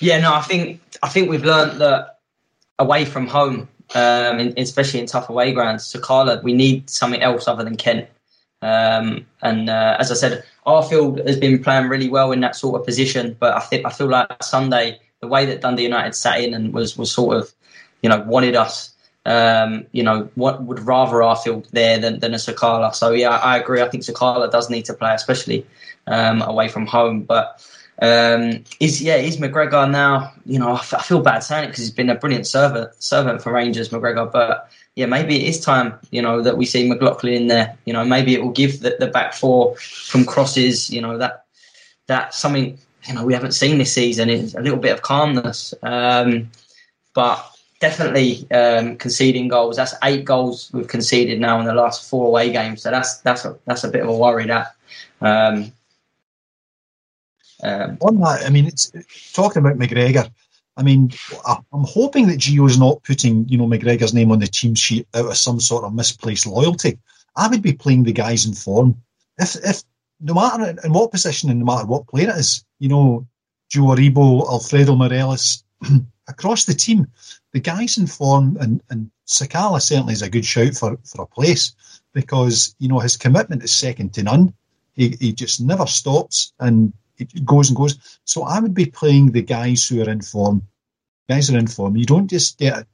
[0.00, 2.20] Yeah, no, I think I think we've learned that
[2.78, 7.48] away from home, um, in, especially in tough away grounds, Sakala, we need something else
[7.48, 8.08] other than Kent.
[8.62, 12.80] Um, and uh, as I said, Arfield has been playing really well in that sort
[12.80, 16.40] of position, but I think I feel like Sunday the way that Dundee United sat
[16.40, 17.52] in and was was sort of,
[18.02, 18.94] you know, wanted us
[19.26, 22.94] um, you know, what would rather Arfield there than, than a Sakala.
[22.94, 23.80] So yeah, I agree.
[23.80, 25.66] I think Sakala does need to play, especially
[26.06, 27.22] um, away from home.
[27.22, 27.64] But
[28.00, 30.32] um, is yeah, is McGregor now?
[30.44, 32.90] You know, I, f- I feel bad saying it because he's been a brilliant servant
[33.02, 34.30] servant for Rangers, McGregor.
[34.30, 35.98] But yeah, maybe it is time.
[36.10, 37.76] You know that we see McLaughlin in there.
[37.84, 40.90] You know, maybe it will give the, the back four from crosses.
[40.90, 41.44] You know that
[42.06, 45.72] that something you know we haven't seen this season is a little bit of calmness.
[45.82, 46.50] Um,
[47.14, 47.48] but
[47.80, 49.76] definitely um, conceding goals.
[49.76, 52.82] That's eight goals we've conceded now in the last four away games.
[52.82, 54.46] So that's that's a that's a bit of a worry.
[54.46, 54.74] That
[55.20, 55.72] um,
[57.64, 58.92] um, on that, I mean, it's
[59.32, 60.30] talking about McGregor.
[60.76, 61.12] I mean,
[61.46, 65.26] I'm hoping that Gio's not putting you know McGregor's name on the team sheet out
[65.26, 66.98] of some sort of misplaced loyalty.
[67.36, 68.96] I would be playing the guys in form.
[69.38, 69.82] If if
[70.20, 73.26] no matter in what position and no matter what player it is, you know,
[73.68, 75.64] Joe Aribo, Alfredo Morelos,
[76.28, 77.06] across the team,
[77.52, 81.26] the guys in form, and, and Sakala certainly is a good shout for, for a
[81.26, 81.74] place
[82.12, 84.54] because, you know, his commitment is second to none.
[84.94, 86.92] He, he just never stops and
[87.44, 88.18] goes and goes.
[88.24, 90.62] So I would be playing the guys who are in form
[91.28, 91.96] Guys are in form.
[91.96, 92.86] You don't just get,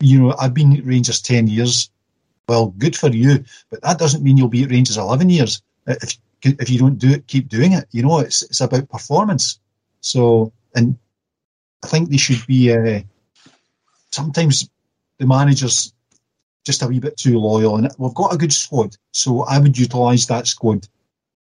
[0.00, 1.90] you know, I've been at Rangers 10 years.
[2.46, 5.62] Well, good for you, but that doesn't mean you'll be at Rangers 11 years.
[5.86, 7.86] If, if you don't do it, keep doing it.
[7.92, 9.58] You know, it's, it's about performance.
[10.00, 10.98] So, and
[11.82, 13.00] I think they should be, uh,
[14.10, 14.68] sometimes
[15.18, 15.94] the managers
[16.66, 17.76] just a wee bit too loyal.
[17.76, 20.86] And we've got a good squad, so I would utilise that squad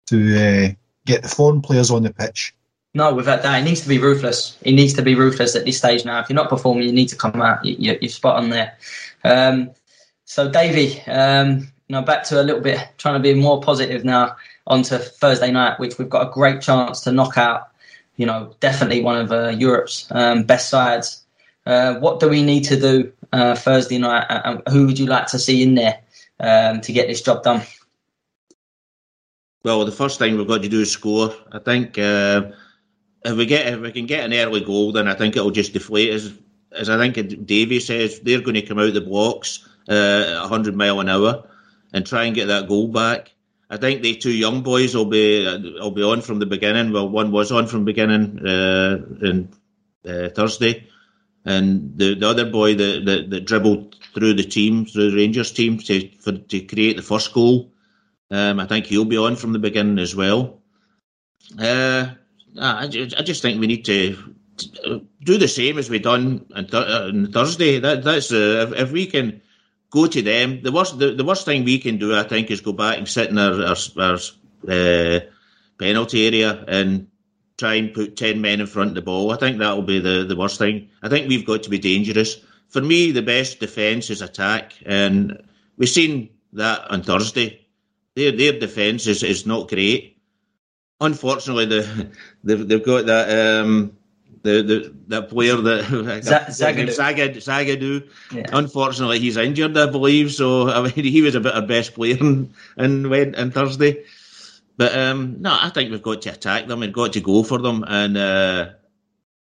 [0.08, 0.70] to uh,
[1.06, 2.54] get the foreign players on the pitch.
[2.94, 4.58] No, without that, he needs to be ruthless.
[4.64, 6.20] He needs to be ruthless at this stage now.
[6.20, 7.64] If you're not performing, you need to come out.
[7.66, 8.78] You, are spot on there.
[9.26, 9.72] Um,
[10.24, 14.06] so, Davey, um, you know, back to a little bit, trying to be more positive
[14.06, 14.38] now
[14.68, 17.70] onto Thursday night, which we've got a great chance to knock out.
[18.16, 21.22] You know, definitely one of uh, Europe's um, best sides.
[21.66, 24.26] Uh, what do we need to do uh, Thursday night?
[24.30, 26.00] And who would you like to see in there
[26.40, 27.62] um, to get this job done?
[29.66, 31.34] Well, the first thing we've got to do is score.
[31.52, 32.52] I think uh,
[33.24, 35.74] if we get if we can get an early goal, then I think it'll just
[35.74, 36.32] deflate us.
[36.72, 41.00] As I think Davey says, they're going to come out the blocks uh, 100 mile
[41.00, 41.50] an hour
[41.94, 43.32] and try and get that goal back.
[43.72, 45.46] I think the two young boys will be
[45.80, 46.94] will be on from the beginning.
[46.94, 49.50] Well, one was on from the beginning uh, in
[50.08, 50.88] uh, Thursday,
[51.44, 55.52] and the, the other boy that, that, that dribbled through the team, through the Rangers
[55.52, 57.72] team, to for, to create the first goal.
[58.32, 60.62] Um, I think he'll be on from the beginning as well.
[61.60, 62.08] Uh,
[62.60, 64.36] I, I just think we need to
[65.24, 67.80] do the same as we done on, th- on Thursday.
[67.80, 69.42] That, that's uh, if, if, we can
[69.92, 70.62] go to them.
[70.62, 73.08] The worst the, the worst thing we can do, I think, is go back and
[73.08, 74.20] sit in our our, our
[74.70, 75.20] uh,
[75.78, 77.08] penalty area and
[77.58, 79.32] try and put 10 men in front of the ball.
[79.32, 80.90] I think that will be the, the worst thing.
[81.02, 82.38] I think we've got to be dangerous.
[82.70, 85.42] For me, the best defence is attack, and
[85.78, 87.65] we've seen that on Thursday.
[88.16, 90.18] Their their defence is, is not great.
[91.02, 92.12] Unfortunately, the
[92.44, 93.28] they've, they've got that
[93.62, 93.98] um,
[94.44, 95.86] the, the that player that
[96.24, 96.88] Zagadou.
[96.88, 97.38] Zagadou.
[97.38, 98.10] Zagadou.
[98.32, 98.46] Yeah.
[98.54, 100.32] Unfortunately, he's injured, I believe.
[100.32, 104.06] So I mean, he was a bit our best player in, in, in Thursday.
[104.78, 106.82] But um, no, I think we've got to attack them.
[106.82, 108.70] We've got to go for them and uh,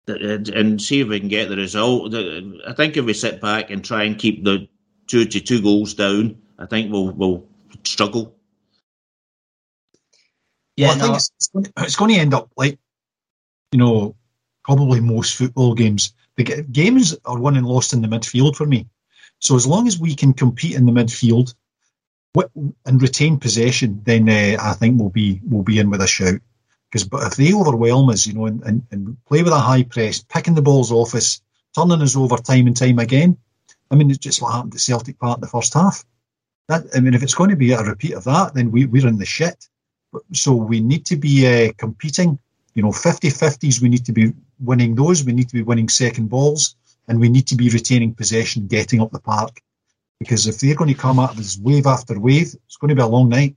[0.09, 2.15] and see if we can get the result.
[2.15, 4.69] I think if we sit back and try and keep the
[5.09, 7.45] two to two goals down, I think we'll we'll
[7.85, 8.36] struggle.
[10.77, 11.05] Yeah, well, I no.
[11.05, 12.79] think it's, it's, going to, it's going to end up like
[13.73, 14.15] you know
[14.65, 16.13] probably most football games.
[16.37, 18.89] The games are won and lost in the midfield for me.
[19.39, 21.55] So as long as we can compete in the midfield
[22.85, 26.41] and retain possession, then uh, I think we'll be we'll be in with a shout.
[26.91, 29.83] Because but if they overwhelm us, you know, and, and, and, play with a high
[29.83, 31.41] press, picking the balls off us,
[31.75, 33.37] turning us over time and time again,
[33.91, 36.05] I mean, it's just what happened to Celtic Park in the first half.
[36.69, 39.09] That I mean, if it's going to be a repeat of that, then we, we're
[39.09, 39.69] in the shit.
[40.33, 42.39] So we need to be uh, competing.
[42.75, 45.25] You know, 50-50s, we need to be winning those.
[45.25, 46.77] We need to be winning second balls,
[47.09, 49.63] and we need to be retaining possession, getting up the park
[50.19, 53.03] because if they're going to come at us wave after wave, it's going to be
[53.03, 53.57] a long night.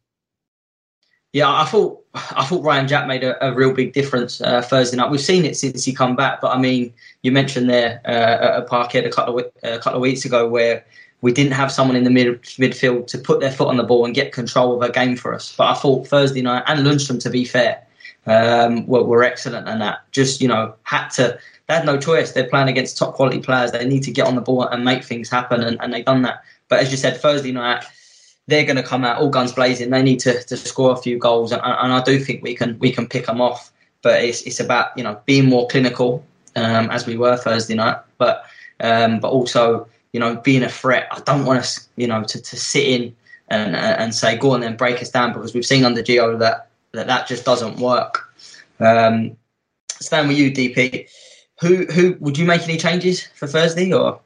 [1.32, 4.98] Yeah, I thought I thought Ryan Jack made a, a real big difference uh, Thursday
[4.98, 5.12] night.
[5.12, 6.92] We've seen it since he come back, but I mean,
[7.22, 10.86] you mentioned there uh, at Parkhead a couple of a couple of weeks ago where
[11.22, 14.06] we didn't have someone in the mid, midfield to put their foot on the ball
[14.06, 15.54] and get control of a game for us.
[15.56, 17.84] But I thought Thursday night and Lundstram, to be fair,
[18.26, 20.00] um, were, were excellent in that.
[20.12, 22.32] Just you know, had to they had no choice.
[22.32, 23.72] They're playing against top quality players.
[23.72, 26.24] They need to get on the ball and make things happen, and, and they've done
[26.24, 26.44] that.
[26.68, 27.84] But as you said, Thursday night,
[28.48, 29.92] they're going to come out all guns blazing.
[29.92, 32.80] They need to, to score a few goals, and, and I do think we can
[32.80, 33.72] we can pick them off.
[34.02, 37.98] But it's it's about you know being more clinical um, as we were Thursday night,
[38.18, 38.46] but
[38.80, 41.08] um, but also you know being a threat.
[41.12, 43.16] I don't want us you know to, to sit in
[43.50, 46.70] and and say go on then break us down because we've seen under Gio that
[46.94, 48.34] that, that just doesn't work.
[48.80, 49.38] Um,
[50.00, 51.08] staying with you, DP.
[51.62, 54.22] Who who would you make any changes for Thursday or?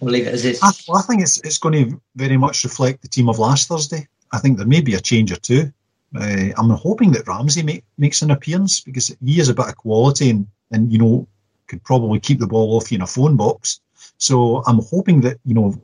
[0.00, 0.60] We'll leave it as is.
[0.62, 3.68] I, well, I think it's it's going to very much reflect the team of last
[3.68, 4.08] Thursday.
[4.32, 5.72] I think there may be a change or two.
[6.14, 9.76] Uh, I'm hoping that Ramsey make, makes an appearance because he has a bit of
[9.76, 11.28] quality and, and you know
[11.68, 13.80] could probably keep the ball off you in a phone box.
[14.20, 15.82] So I'm hoping that you know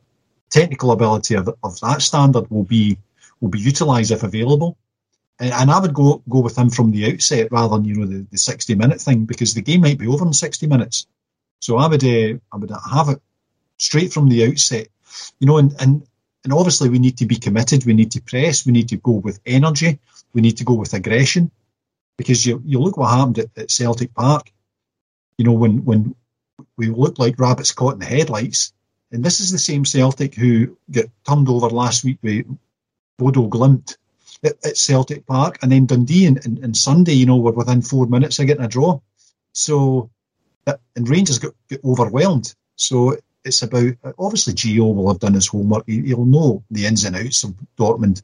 [0.51, 2.99] technical ability of, of that standard will be
[3.41, 4.77] will be utilised if available.
[5.39, 8.07] And, and, I would go go with him from the outset rather than you know
[8.07, 11.07] the, the 60 minute thing because the game might be over in 60 minutes.
[11.61, 13.21] So I would uh, I would have it
[13.79, 14.89] straight from the outset.
[15.41, 16.07] You know, and, and
[16.45, 17.87] and obviously we need to be committed.
[17.87, 18.67] We need to press.
[18.67, 19.99] We need to go with energy.
[20.35, 21.51] We need to go with aggression.
[22.19, 24.53] Because you you look what happened at, at Celtic Park.
[25.39, 26.15] You know, when when
[26.77, 28.73] we looked like rabbits caught in the headlights.
[29.13, 32.47] And this is the same Celtic who got turned over last week with
[33.19, 33.97] Bodo Glimt
[34.45, 35.59] at, at Celtic Park.
[35.63, 38.65] And then Dundee and, and, and Sunday, you know, were within four minutes of getting
[38.65, 39.01] a draw.
[39.53, 40.11] So
[40.67, 42.55] and Rangers got, got overwhelmed.
[42.77, 45.85] So it's about obviously Gio will have done his homework.
[45.87, 48.23] He, will know the ins and outs of Dortmund,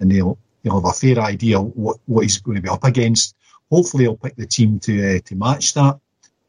[0.00, 3.36] and he'll he'll have a fair idea what, what he's going to be up against.
[3.70, 6.00] Hopefully, he'll pick the team to uh, to match that.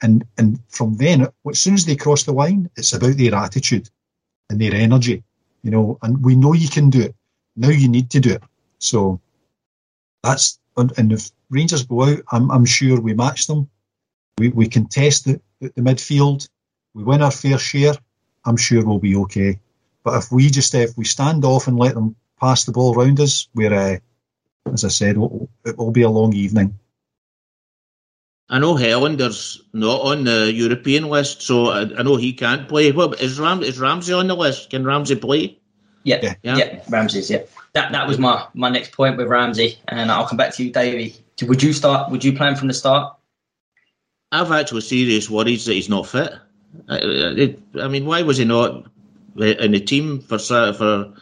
[0.01, 3.89] And and from then, as soon as they cross the line, it's about their attitude
[4.49, 5.23] and their energy,
[5.63, 5.97] you know.
[6.01, 7.15] And we know you can do it.
[7.55, 8.43] Now you need to do it.
[8.79, 9.21] So
[10.23, 13.69] that's and if Rangers go out, I'm I'm sure we match them.
[14.37, 16.47] We we contest the, the midfield.
[16.93, 17.95] We win our fair share.
[18.43, 19.59] I'm sure we'll be okay.
[20.03, 23.19] But if we just if we stand off and let them pass the ball around
[23.19, 23.97] us, we're uh,
[24.71, 25.17] as I said,
[25.65, 26.79] it will be a long evening.
[28.47, 32.91] I know Helander's not on the European list, so I, I know he can't play.
[32.91, 34.69] Well, is Ram is Ramsey on the list?
[34.69, 35.57] Can Ramsey play?
[36.03, 36.57] Yeah, yeah, yeah.
[36.57, 37.31] yeah Ramsey's.
[37.31, 37.41] Yeah,
[37.73, 40.71] that that was my my next point with Ramsey, and I'll come back to you,
[40.71, 41.15] Davey.
[41.41, 42.11] Would you start?
[42.11, 43.15] Would you plan from the start?
[44.31, 46.31] I've actually serious worries that he's not fit.
[46.87, 48.85] I, it, I mean, why was he not
[49.39, 51.13] uh, in the team for for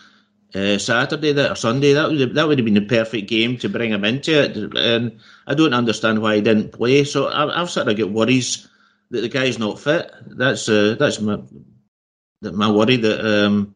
[0.56, 1.94] uh, Saturday that or Sunday?
[1.94, 5.20] That would that would have been the perfect game to bring him into it, and
[5.48, 7.04] I don't understand why he didn't play.
[7.04, 8.68] So I, have sort of got worries
[9.10, 10.12] that the guy's not fit.
[10.28, 11.40] That's uh, that's my
[12.42, 13.76] my worry that um,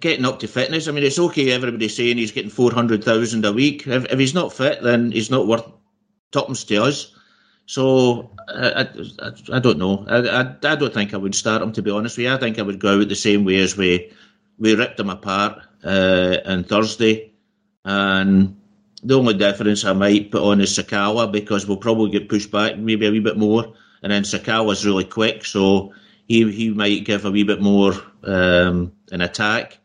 [0.00, 0.88] getting up to fitness.
[0.88, 1.52] I mean, it's okay.
[1.52, 3.86] Everybody's saying he's getting four hundred thousand a week.
[3.86, 5.70] If, if he's not fit, then he's not worth
[6.32, 7.14] tuppence to us.
[7.66, 8.88] So I,
[9.22, 10.04] I, I don't know.
[10.08, 12.32] I, I, I don't think I would start him to be honest with you.
[12.32, 14.12] I think I would go out the same way as we
[14.58, 17.32] we ripped them apart uh, on Thursday,
[17.84, 18.56] and
[19.02, 22.78] the only difference I might put on is Sakala because we'll probably get pushed back
[22.78, 25.92] maybe a wee bit more, and then Sakala's really quick, so
[26.26, 29.78] he he might give a wee bit more um, an attack.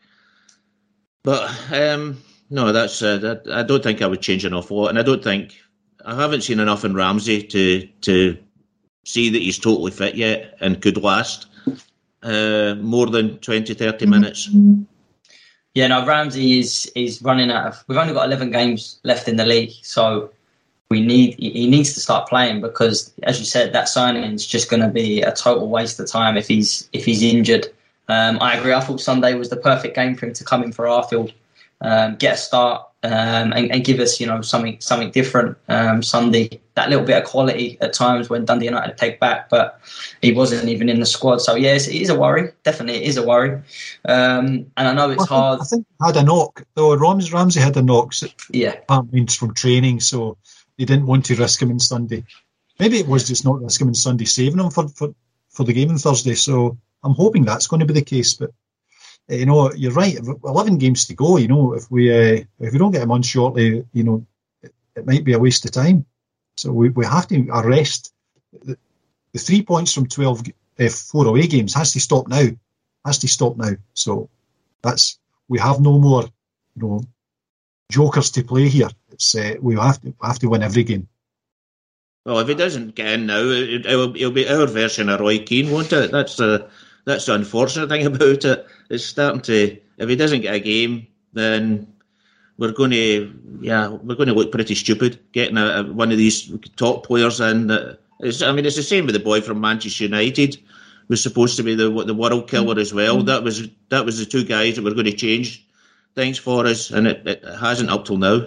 [1.23, 4.89] But um, no, that's uh, that, I don't think I would change an awful lot,
[4.89, 5.55] and I don't think
[6.05, 8.37] I haven't seen enough in Ramsey to to
[9.05, 11.47] see that he's totally fit yet and could last
[12.23, 14.47] uh, more than 20, 30 minutes.
[14.47, 14.83] Mm-hmm.
[15.75, 17.83] Yeah, no, Ramsey is is running out of.
[17.87, 20.31] We've only got eleven games left in the league, so
[20.89, 24.69] we need he needs to start playing because, as you said, that signing is just
[24.69, 27.67] going to be a total waste of time if he's if he's injured.
[28.07, 28.73] Um, I agree.
[28.73, 31.31] I thought Sunday was the perfect game for him to come in for Arfield,
[31.81, 35.57] um, get a start, um, and, and, give us, you know, something something different.
[35.69, 39.79] Um, Sunday, that little bit of quality at times when Dundee United take back, but
[40.21, 41.37] he wasn't even in the squad.
[41.37, 42.51] So yes, it is a worry.
[42.63, 43.61] Definitely, it is a worry.
[44.03, 45.61] Um, and I know it's well, I think, hard.
[45.61, 46.95] I think had a knock though.
[46.97, 48.11] Ramsey, Ramsey had a knock.
[48.11, 48.75] So yeah,
[49.11, 50.37] means from training, so
[50.77, 52.25] they didn't want to risk him on Sunday.
[52.79, 55.13] Maybe it was just not risk him on Sunday, saving him for, for,
[55.49, 56.35] for the game on Thursday.
[56.35, 58.51] So I'm hoping that's going to be the case, but
[59.29, 60.17] you know, you're right.
[60.43, 61.37] Eleven games to go.
[61.37, 64.25] You know, if we uh, if we don't get him on shortly, you know,
[64.61, 66.05] it, it, might be a waste of time.
[66.57, 68.13] So we, we have to arrest
[68.63, 68.77] the,
[69.31, 70.43] the three points from 12
[70.79, 72.47] uh, four away games has to stop now.
[73.05, 73.73] Has to stop now.
[73.93, 74.29] So
[74.81, 76.23] that's we have no more,
[76.75, 77.01] you know,
[77.91, 78.89] jokers to play here.
[79.11, 81.07] It's uh, we have to we have to win every game.
[82.25, 85.39] Well, if he doesn't get in now, it, will it'll be our version of Roy
[85.39, 86.11] Keane, won't it?
[86.11, 86.69] That's the
[87.05, 88.67] that's the unfortunate thing about it.
[88.89, 89.77] It's starting to.
[89.97, 91.87] If he doesn't get a game, then
[92.57, 96.17] we're going to yeah we're going to look pretty stupid getting a, a, one of
[96.17, 97.71] these top players in.
[98.19, 100.57] It's, I mean, it's the same with the boy from Manchester United.
[101.07, 103.17] Was supposed to be the the world killer as well.
[103.17, 103.25] Mm-hmm.
[103.25, 105.65] That was that was the two guys that were going to change
[106.13, 108.45] things for us, and it, it hasn't up till now.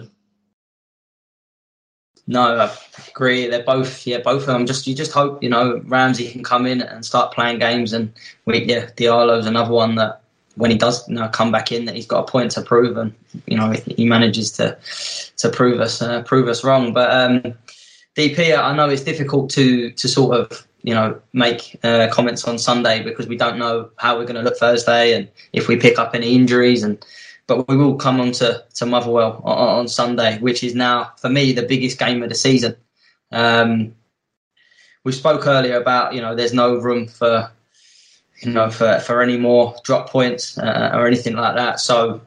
[2.32, 2.74] No, I
[3.10, 3.46] agree.
[3.46, 4.64] They're both, yeah, both of them.
[4.64, 8.10] Just you just hope you know Ramsey can come in and start playing games, and
[8.46, 10.22] we, yeah, Diallo's another one that
[10.56, 12.96] when he does you know, come back in, that he's got a point to prove,
[12.96, 13.12] and
[13.46, 14.78] you know he manages to
[15.36, 16.94] to prove us uh, prove us wrong.
[16.94, 17.54] But um,
[18.16, 22.58] DP, I know it's difficult to to sort of you know make uh, comments on
[22.58, 25.98] Sunday because we don't know how we're going to look Thursday, and if we pick
[25.98, 27.04] up any injuries and
[27.46, 31.28] but we will come on to, to Motherwell on, on, Sunday, which is now, for
[31.28, 32.76] me, the biggest game of the season.
[33.30, 33.94] Um,
[35.04, 37.50] we spoke earlier about, you know, there's no room for,
[38.40, 41.80] you know, for, for any more drop points uh, or anything like that.
[41.80, 42.20] So,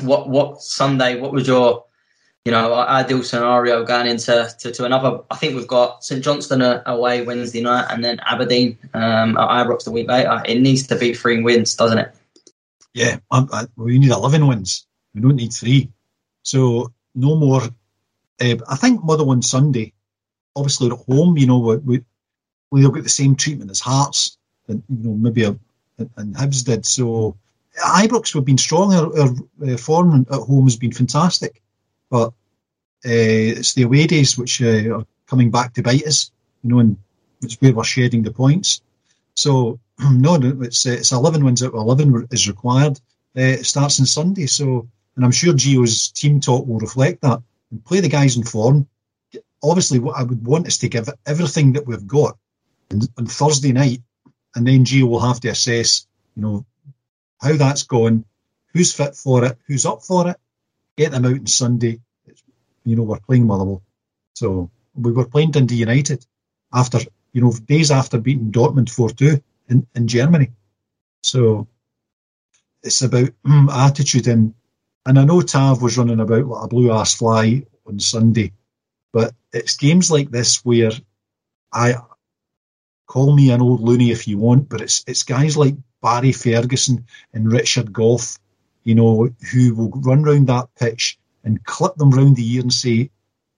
[0.00, 1.20] what what Sunday?
[1.20, 1.84] What was your,
[2.44, 5.20] you know, ideal scenario going into to, to another?
[5.30, 9.84] I think we've got St Johnstone away Wednesday night, and then Aberdeen um, at Ibrox
[9.84, 10.42] the week later.
[10.44, 12.14] It needs to be three wins, doesn't it?
[12.94, 14.86] Yeah, I, we need 11 wins.
[15.14, 15.90] We don't need three.
[16.42, 17.62] So no more.
[18.40, 19.92] Uh, I think Motherwell Sunday,
[20.56, 22.02] obviously at home, you know, we,
[22.70, 24.36] we'll get the same treatment as Hearts,
[24.68, 25.56] and you know maybe a,
[26.16, 26.84] and Hibs did.
[26.86, 27.36] So
[27.78, 28.92] Ibrox have been strong.
[28.92, 31.62] Our, our uh, form at home has been fantastic,
[32.10, 32.28] but
[33.04, 36.30] uh, it's the away days which uh, are coming back to bite us.
[36.62, 36.96] You know, and
[37.42, 38.82] it's where we're shedding the points.
[39.34, 39.78] So
[40.10, 42.98] no, it's it's eleven wins out of eleven is required.
[43.36, 47.42] Uh, it starts on Sunday, so and I'm sure Gio's team talk will reflect that
[47.70, 48.88] and play the guys in form.
[49.62, 52.36] Obviously, what I would want is to give everything that we've got
[52.90, 54.00] on Thursday night,
[54.54, 56.66] and then Gio will have to assess, you know,
[57.40, 58.24] how that's going,
[58.72, 60.36] who's fit for it, who's up for it,
[60.96, 62.00] get them out on Sunday.
[62.26, 62.42] It's,
[62.84, 63.82] you know, we're playing Motherwell.
[64.34, 66.26] So we were playing Dundee United
[66.72, 66.98] after,
[67.32, 70.50] you know, days after beating Dortmund 4 2 in, in Germany.
[71.22, 71.68] So
[72.82, 74.54] it's about mm, attitude and
[75.04, 78.52] and I know Tav was running about like a blue ass fly on Sunday,
[79.12, 80.92] but it's games like this where
[81.72, 81.96] I
[83.06, 87.06] call me an old loony if you want, but it's it's guys like Barry Ferguson
[87.32, 88.38] and Richard Gough,
[88.84, 92.72] you know, who will run round that pitch and clip them round the ear and
[92.72, 93.10] say,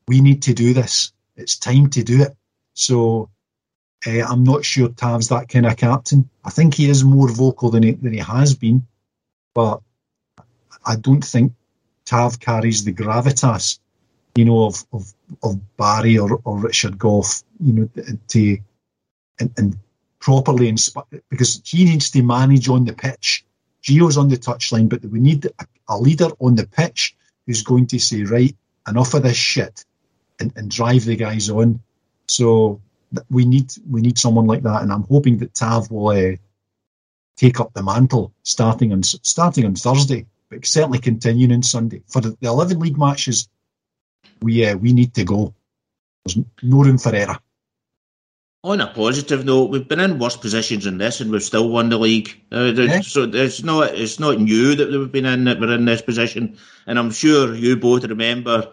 [0.08, 1.12] "We need to do this.
[1.36, 2.36] It's time to do it."
[2.74, 3.30] So
[4.06, 6.28] uh, I'm not sure Tav's that kind of captain.
[6.44, 8.86] I think he is more vocal than he, than he has been,
[9.54, 9.80] but
[10.84, 11.52] I don't think
[12.04, 13.78] Tav carries the gravitas,
[14.34, 17.88] you know, of of, of Barry or, or Richard Gough, you know,
[18.28, 18.58] to
[19.40, 19.76] and, and
[20.20, 23.44] properly inspire because he needs to manage on the pitch.
[23.82, 27.14] Gio's on the touchline, but we need a, a, leader on the pitch
[27.46, 28.56] who's going to say, right,
[28.88, 29.84] enough of this shit,
[30.40, 31.80] and, and drive the guys on.
[32.26, 32.80] So
[33.30, 36.36] we need we need someone like that, and I'm hoping that Tav will uh,
[37.36, 42.20] take up the mantle starting on starting on Thursday, but certainly continuing on Sunday for
[42.20, 43.48] the, the 11 league matches.
[44.42, 45.54] We uh, we need to go.
[46.24, 47.38] There's no room for error.
[48.62, 51.90] On a positive note, we've been in worse positions than this, and we've still won
[51.90, 52.40] the league.
[52.50, 53.00] Uh, yeah.
[53.02, 56.56] So it's not it's not new that we've been in that we're in this position,
[56.86, 58.72] and I'm sure you both remember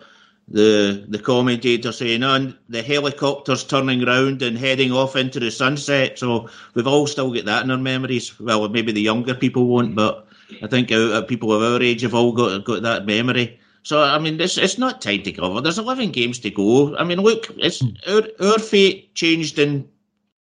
[0.51, 5.51] the the commentator saying, "On oh, the helicopter's turning round and heading off into the
[5.51, 8.39] sunset." So we've all still got that in our memories.
[8.39, 10.27] Well, maybe the younger people won't, but
[10.61, 10.89] I think
[11.27, 13.59] people of our age have all got got that memory.
[13.83, 15.61] So I mean, it's it's not time to cover.
[15.61, 16.95] There's 11 games to go.
[16.97, 19.87] I mean, look, it's our our fate changed in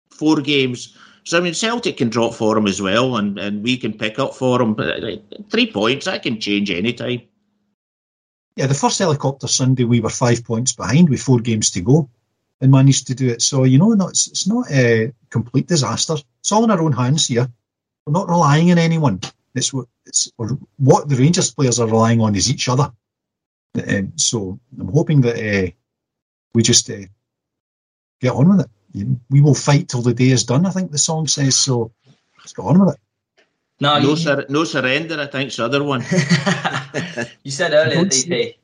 [0.10, 0.96] four games.
[1.24, 4.18] So I mean, Celtic can drop for them as well, and, and we can pick
[4.18, 4.76] up for them.
[5.50, 7.22] Three points that can change any time.
[8.58, 12.10] Yeah, the first helicopter Sunday we were five points behind with four games to go,
[12.60, 13.44] and managed to do it.
[13.44, 16.16] So you know, no, it's it's not a complete disaster.
[16.40, 17.48] It's all in our own hands here.
[18.06, 19.22] We're not relying on anyone.
[19.54, 20.32] It's what it's
[20.78, 22.92] what the Rangers players are relying on is each other.
[23.76, 25.72] And so I'm hoping that uh,
[26.56, 27.06] we just uh,
[28.20, 28.72] get on with it.
[28.94, 30.66] You know, we will fight till the day is done.
[30.66, 31.92] I think the song says so.
[32.40, 33.00] Let's get on with it.
[33.80, 35.20] No, no, you, sur- no surrender.
[35.20, 36.02] I think's the other one.
[37.44, 38.56] you said earlier, don't DP.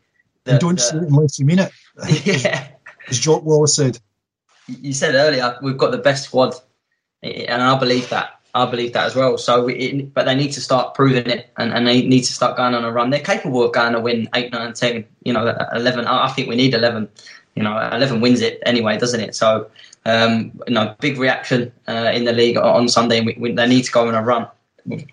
[0.46, 1.72] That, don't say it unless you mean it.
[2.26, 2.68] yeah,
[3.08, 4.00] as Jock Wallace said.
[4.68, 6.56] You said earlier we've got the best squad,
[7.22, 8.40] and I believe that.
[8.56, 9.40] I believe that as well.
[9.40, 12.56] So, it, but they need to start proving it, and, and, they need to start
[12.56, 13.10] going on a run.
[13.10, 15.06] They're capable of going to win eight, nine, ten.
[15.24, 16.06] You know, eleven.
[16.06, 17.10] I think we need eleven.
[17.56, 19.34] You know, eleven wins it anyway, doesn't it?
[19.36, 19.72] So,
[20.06, 23.84] um, you know, big reaction uh, in the league on Sunday, we, we, they need
[23.84, 24.48] to go on a run,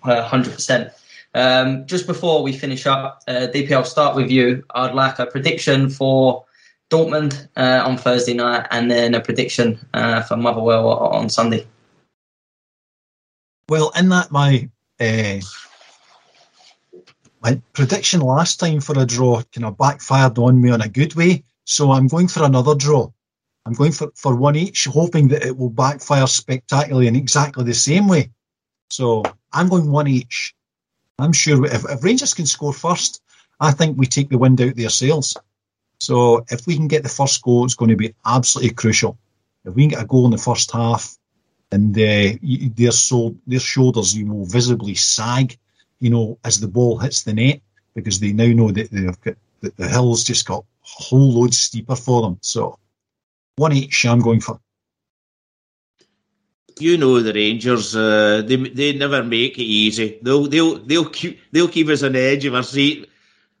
[0.03, 0.93] uh, hundred uh, percent.
[1.33, 4.63] Um, just before we finish up, uh, DP, I'll start with you.
[4.71, 6.45] I'd like a prediction for
[6.89, 11.65] Dortmund uh, on Thursday night, and then a prediction uh, for Motherwell on Sunday.
[13.69, 14.69] Well, in that my
[14.99, 15.39] uh,
[17.41, 21.15] my prediction last time for a draw kind of backfired on me in a good
[21.15, 23.09] way, so I'm going for another draw.
[23.65, 27.73] I'm going for, for one each, hoping that it will backfire spectacularly in exactly the
[27.73, 28.31] same way.
[28.89, 29.23] So
[29.53, 30.55] I'm going one each.
[31.19, 33.21] I'm sure if, if Rangers can score first,
[33.59, 35.37] I think we take the wind out of their sails.
[35.99, 39.17] So if we can get the first goal, it's going to be absolutely crucial.
[39.63, 41.15] If we can get a goal in the first half,
[41.71, 42.33] and uh,
[42.75, 45.57] their so their shoulders you will visibly sag,
[45.99, 47.61] you know, as the ball hits the net
[47.93, 51.53] because they now know that they've got that the hill's just got a whole load
[51.53, 52.39] steeper for them.
[52.41, 52.77] So
[53.55, 54.59] one each, I'm going for.
[56.81, 60.17] You know the Rangers, uh, they they never make it easy.
[60.21, 63.07] They'll they'll they'll keep they'll keep us on the edge of our seat.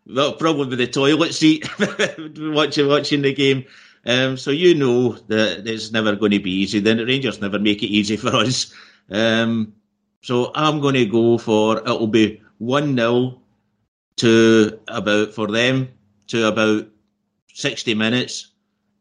[0.07, 1.69] Well, probably the toilet seat
[2.37, 3.65] watching watching the game.
[4.05, 6.79] Um, so you know that it's never going to be easy.
[6.79, 8.73] The Rangers never make it easy for us.
[9.11, 9.73] Um,
[10.23, 13.41] so I'm going to go for it'll be one 0
[14.17, 15.89] to about for them
[16.27, 16.87] to about
[17.53, 18.47] sixty minutes,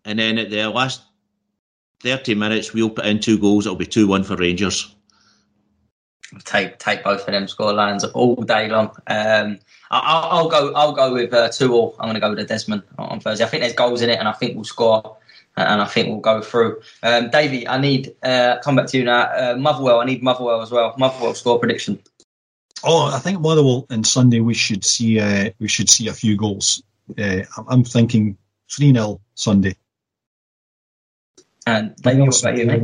[0.04, 1.02] and then at the last
[2.02, 3.66] thirty minutes we'll put in two goals.
[3.66, 4.94] It'll be two one for Rangers.
[6.44, 8.90] Take take both of them score lines all day long.
[9.06, 9.58] Um,
[9.90, 10.72] I'll, I'll, go.
[10.74, 11.96] I'll go with uh, two all.
[11.98, 13.44] I'm going to go with the Desmond on Thursday.
[13.44, 15.16] I think there's goals in it, and I think we'll score
[15.56, 16.80] and I think we'll go through.
[17.02, 19.22] Um, Davey, I need uh, come back to you now.
[19.22, 20.94] Uh, Motherwell, I need Motherwell as well.
[20.98, 21.98] Motherwell score prediction.
[22.82, 26.36] Oh, I think Motherwell on Sunday we should see uh, we should see a few
[26.36, 26.82] goals.
[27.18, 28.36] Uh, I'm thinking
[28.70, 29.76] three 0 Sunday.
[31.66, 32.82] And Davey, what about you, mate?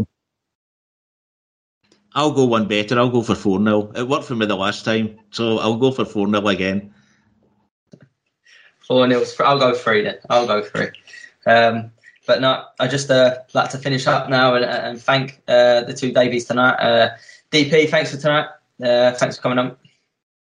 [2.12, 2.98] I'll go one better.
[2.98, 3.92] I'll go for 4 0.
[3.94, 6.94] It worked for me the last time, so I'll go for 4 0 again.
[8.86, 9.24] 4 0.
[9.40, 10.16] I'll go 3 then.
[10.30, 10.88] I'll go 3.
[11.46, 11.90] Um,
[12.26, 15.94] but no, I just uh, like to finish up now and, and thank uh, the
[15.94, 16.76] two Davies tonight.
[16.80, 17.16] Uh,
[17.52, 18.48] DP, thanks for tonight.
[18.82, 19.76] Uh, thanks for coming on.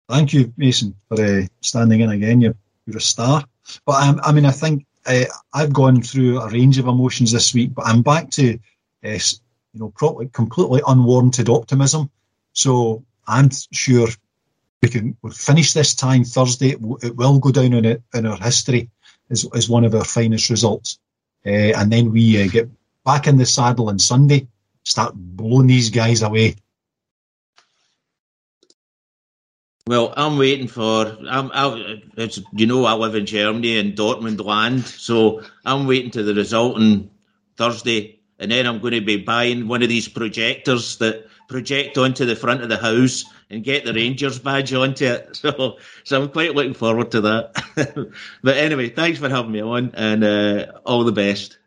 [0.09, 2.41] Thank you, Mason, for uh, standing in again.
[2.41, 2.57] You're,
[2.87, 3.45] you're a star.
[3.87, 7.55] But um, I mean, I think uh, I've gone through a range of emotions this
[7.55, 8.59] week, but I'm back to,
[9.03, 9.19] you
[9.75, 12.11] know, probably completely unwarranted optimism.
[12.53, 14.09] So I'm sure
[14.83, 16.71] we can we'll finish this time Thursday.
[16.71, 18.91] It will go down in, it, in our history
[19.31, 20.99] as, as one of our finest results.
[21.45, 22.69] Uh, and then we uh, get
[23.05, 24.47] back in the saddle on Sunday,
[24.85, 26.57] start blowing these guys away.
[29.89, 31.17] Well, I'm waiting for.
[31.29, 31.51] I'm.
[31.53, 36.23] I, it's, you know, I live in Germany in Dortmund land, so I'm waiting to
[36.23, 37.11] the result on
[37.57, 42.25] Thursday, and then I'm going to be buying one of these projectors that project onto
[42.25, 45.41] the front of the house and get the Rangers badge onto it.
[45.43, 48.13] So, so I'm quite looking forward to that.
[48.43, 51.59] but anyway, thanks for having me on, and uh, all the best.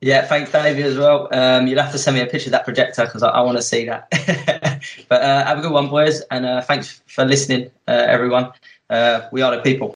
[0.00, 1.28] Yeah, thanks, Davey, as well.
[1.32, 3.56] Um, you'll have to send me a picture of that projector because I, I want
[3.56, 4.06] to see that.
[5.08, 8.52] but uh, have a good one, boys, and uh, thanks for listening, uh, everyone.
[8.88, 9.95] Uh, we are the people.